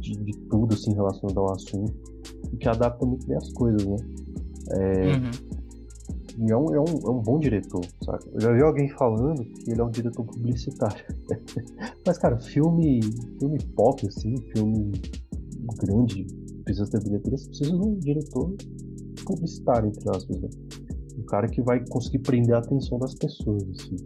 de, 0.00 0.16
de 0.16 0.32
tudo 0.48 0.74
assim 0.74 0.92
relacionado 0.92 1.38
ao 1.38 1.52
assunto, 1.52 1.94
e 2.52 2.56
que 2.56 2.68
adapta 2.68 3.06
muito 3.06 3.26
bem 3.26 3.36
as 3.36 3.52
coisas, 3.52 3.84
né? 3.84 3.96
É, 4.72 5.16
Uhum. 5.16 5.56
E 6.38 6.52
é 6.52 6.56
um, 6.56 6.74
é, 6.74 6.80
um, 6.80 6.84
é 6.84 7.10
um 7.10 7.22
bom 7.22 7.38
diretor, 7.38 7.80
sabe? 8.04 8.24
Eu 8.34 8.40
já 8.40 8.52
vi 8.52 8.62
alguém 8.62 8.88
falando 8.90 9.42
que 9.42 9.70
ele 9.70 9.80
é 9.80 9.84
um 9.84 9.90
diretor 9.90 10.22
publicitário. 10.22 11.02
Mas, 12.06 12.18
cara, 12.18 12.38
filme, 12.38 13.00
filme 13.38 13.58
pop, 13.74 14.06
assim, 14.06 14.36
filme 14.54 14.92
grande, 15.78 16.26
precisa 16.62 16.90
ter 16.90 17.02
bilheteria, 17.02 17.38
você 17.38 17.48
precisa 17.48 17.70
de 17.70 17.76
um 17.76 17.94
diretor 17.98 18.54
publicitário, 19.24 19.88
entre 19.88 20.10
aspas, 20.10 20.40
né? 20.40 20.48
Um 21.18 21.22
cara 21.24 21.48
que 21.48 21.62
vai 21.62 21.84
conseguir 21.88 22.18
prender 22.20 22.54
a 22.54 22.58
atenção 22.58 22.98
das 22.98 23.14
pessoas, 23.14 23.62
assim. 23.70 23.96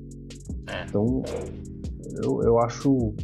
É. 0.66 0.84
Então, 0.84 1.22
eu, 2.22 2.42
eu 2.42 2.58
acho. 2.60 3.14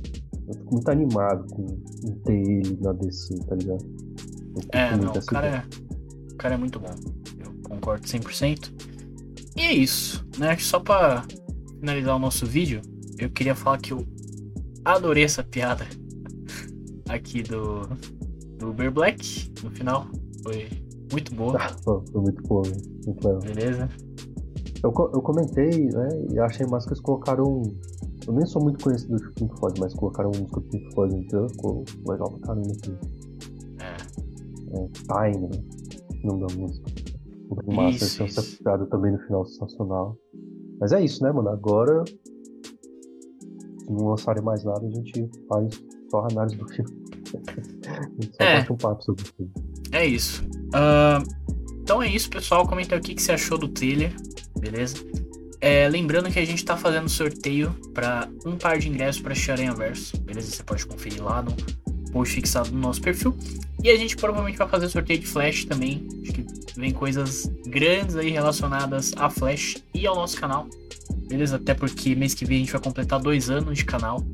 Eu 0.48 0.54
fico 0.54 0.74
muito 0.74 0.88
animado 0.88 1.46
com 1.52 1.64
em 2.04 2.14
ter 2.20 2.34
ele 2.34 2.78
na 2.80 2.92
DC, 2.92 3.38
tá 3.46 3.56
ligado? 3.56 3.84
É, 4.72 4.96
não, 4.96 5.12
o 5.12 5.26
cara 5.26 5.46
é, 5.46 5.64
o 6.32 6.36
cara 6.36 6.54
é 6.54 6.58
muito 6.58 6.78
bom. 6.78 6.94
Eu 7.38 7.52
concordo 7.62 8.06
100%. 8.06 8.72
E 9.56 9.60
é 9.60 9.72
isso, 9.72 10.24
né? 10.38 10.56
Só 10.58 10.78
pra 10.78 11.24
finalizar 11.80 12.16
o 12.16 12.18
nosso 12.18 12.46
vídeo, 12.46 12.80
eu 13.18 13.30
queria 13.30 13.54
falar 13.54 13.78
que 13.78 13.92
eu 13.92 14.06
adorei 14.84 15.24
essa 15.24 15.42
piada 15.42 15.86
aqui 17.08 17.42
do, 17.42 17.88
do 18.58 18.70
Uber 18.70 18.90
Black 18.90 19.52
no 19.62 19.70
final. 19.70 20.06
Foi 20.42 20.68
muito 21.10 21.34
boa, 21.34 21.58
foi 21.82 22.20
muito 22.20 22.42
bom, 22.42 22.62
né? 22.62 22.95
Legal. 23.06 23.38
beleza? 23.40 23.88
Eu, 24.82 24.90
eu 25.14 25.22
comentei, 25.22 25.86
né? 25.86 26.08
E 26.32 26.38
achei 26.38 26.66
massa 26.66 26.86
que 26.86 26.92
eles 26.94 27.02
colocaram. 27.02 27.62
Eu 28.26 28.32
nem 28.32 28.44
sou 28.46 28.62
muito 28.62 28.82
conhecido 28.82 29.16
de 29.16 29.32
Pink 29.34 29.56
Floyd, 29.58 29.80
mas 29.80 29.94
colocaram 29.94 30.30
uma 30.30 30.40
música 30.40 30.60
do 30.60 30.68
Pink 30.68 30.94
Floyd 30.94 31.16
então 31.16 31.48
ficou 31.48 31.84
legal 32.08 32.30
pra 32.32 32.40
caramba 32.48 32.72
aqui. 32.72 32.98
É. 33.80 34.78
É, 34.78 35.30
Time, 35.32 35.48
né? 35.48 35.62
O 36.24 36.26
nome 36.26 36.46
da 36.46 36.54
música. 36.56 36.90
Eles 37.68 38.02
Isso, 38.02 38.16
tinham 38.16 38.26
essa 38.74 38.86
também 38.86 39.12
no 39.12 39.18
final 39.20 39.46
sensacional. 39.46 40.16
Mas 40.80 40.92
é 40.92 41.02
isso, 41.04 41.22
né, 41.22 41.30
mano? 41.32 41.48
Agora. 41.48 42.02
Se 42.06 43.92
não 43.92 44.08
lançarem 44.08 44.42
mais 44.42 44.64
nada, 44.64 44.84
a 44.84 44.90
gente 44.90 45.30
faz 45.48 45.80
só 46.10 46.20
a 46.22 46.28
análise 46.32 46.56
do 46.56 46.68
filme. 46.68 46.90
a 47.88 48.22
gente 48.22 48.36
só 48.36 48.42
É. 48.44 48.58
bate 48.58 48.72
um 48.72 48.76
papo 48.76 49.04
sobre 49.04 49.22
o 49.22 49.26
filme. 49.26 49.52
É 49.92 50.04
isso. 50.04 50.42
Ah, 50.74 51.22
então 51.86 52.02
é 52.02 52.08
isso, 52.08 52.28
pessoal. 52.28 52.66
Comenta 52.66 52.96
o 52.96 53.00
que, 53.00 53.14
você 53.14 53.30
achou 53.30 53.56
do 53.56 53.68
trailer, 53.68 54.12
beleza? 54.58 54.96
É, 55.60 55.88
lembrando 55.88 56.28
que 56.32 56.38
a 56.40 56.44
gente 56.44 56.64
tá 56.64 56.76
fazendo 56.76 57.08
sorteio 57.08 57.70
para 57.94 58.28
um 58.44 58.56
par 58.56 58.76
de 58.76 58.88
ingressos 58.88 59.22
para 59.22 59.34
Aranha 59.52 59.72
Verso, 59.72 60.18
beleza? 60.18 60.50
Você 60.50 60.64
pode 60.64 60.84
conferir 60.84 61.22
lá 61.22 61.42
no 61.42 61.54
post 62.10 62.34
fixado 62.34 62.72
no 62.72 62.80
nosso 62.80 63.00
perfil. 63.00 63.38
E 63.84 63.88
a 63.88 63.96
gente 63.96 64.16
provavelmente 64.16 64.58
vai 64.58 64.68
fazer 64.68 64.88
sorteio 64.88 65.20
de 65.20 65.28
Flash 65.28 65.64
também. 65.64 66.08
Acho 66.24 66.32
que 66.32 66.44
vem 66.76 66.90
coisas 66.90 67.48
grandes 67.68 68.16
aí 68.16 68.30
relacionadas 68.30 69.12
a 69.16 69.30
Flash 69.30 69.76
e 69.94 70.08
ao 70.08 70.16
nosso 70.16 70.40
canal, 70.40 70.66
beleza? 71.28 71.54
Até 71.54 71.72
porque 71.72 72.16
mês 72.16 72.34
que 72.34 72.44
vem 72.44 72.56
a 72.56 72.60
gente 72.62 72.72
vai 72.72 72.80
completar 72.80 73.20
dois 73.20 73.48
anos 73.48 73.78
de 73.78 73.84
canal. 73.84 74.26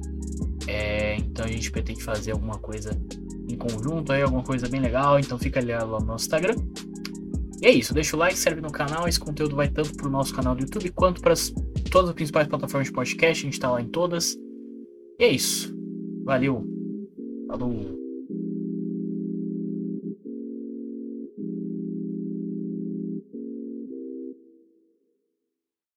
É, 0.67 1.17
então 1.17 1.45
a 1.45 1.49
gente 1.49 1.71
pretende 1.71 2.03
fazer 2.03 2.31
alguma 2.31 2.57
coisa 2.57 2.99
em 3.47 3.59
conjunto 3.59 4.11
aí, 4.11 4.23
alguma 4.23 4.43
coisa 4.43 4.67
bem 4.71 4.81
legal, 4.81 5.19
então 5.19 5.39
fica 5.39 5.61
ali 5.61 5.71
lá 5.71 5.85
no 5.85 6.01
nosso 6.01 6.25
Instagram. 6.25 6.55
É 7.63 7.71
isso, 7.71 7.95
deixa 7.95 8.17
o 8.17 8.19
like, 8.19 8.37
serve 8.37 8.61
no 8.61 8.73
canal, 8.73 9.07
esse 9.07 9.21
conteúdo 9.21 9.55
vai 9.55 9.69
tanto 9.69 9.95
pro 9.95 10.11
nosso 10.11 10.35
canal 10.35 10.55
do 10.55 10.63
YouTube 10.63 10.91
quanto 10.91 11.21
para 11.21 11.35
todas 11.93 12.11
as 12.11 12.15
principais 12.15 12.49
plataformas 12.49 12.89
de 12.89 12.93
podcast, 12.93 13.47
a 13.47 13.51
gente 13.51 13.61
tá 13.61 13.71
lá 13.71 13.81
em 13.81 13.89
todas. 13.89 14.37
E 15.21 15.25
é 15.25 15.29
isso. 15.29 15.73
Valeu. 16.25 16.67
Falou. 17.47 18.02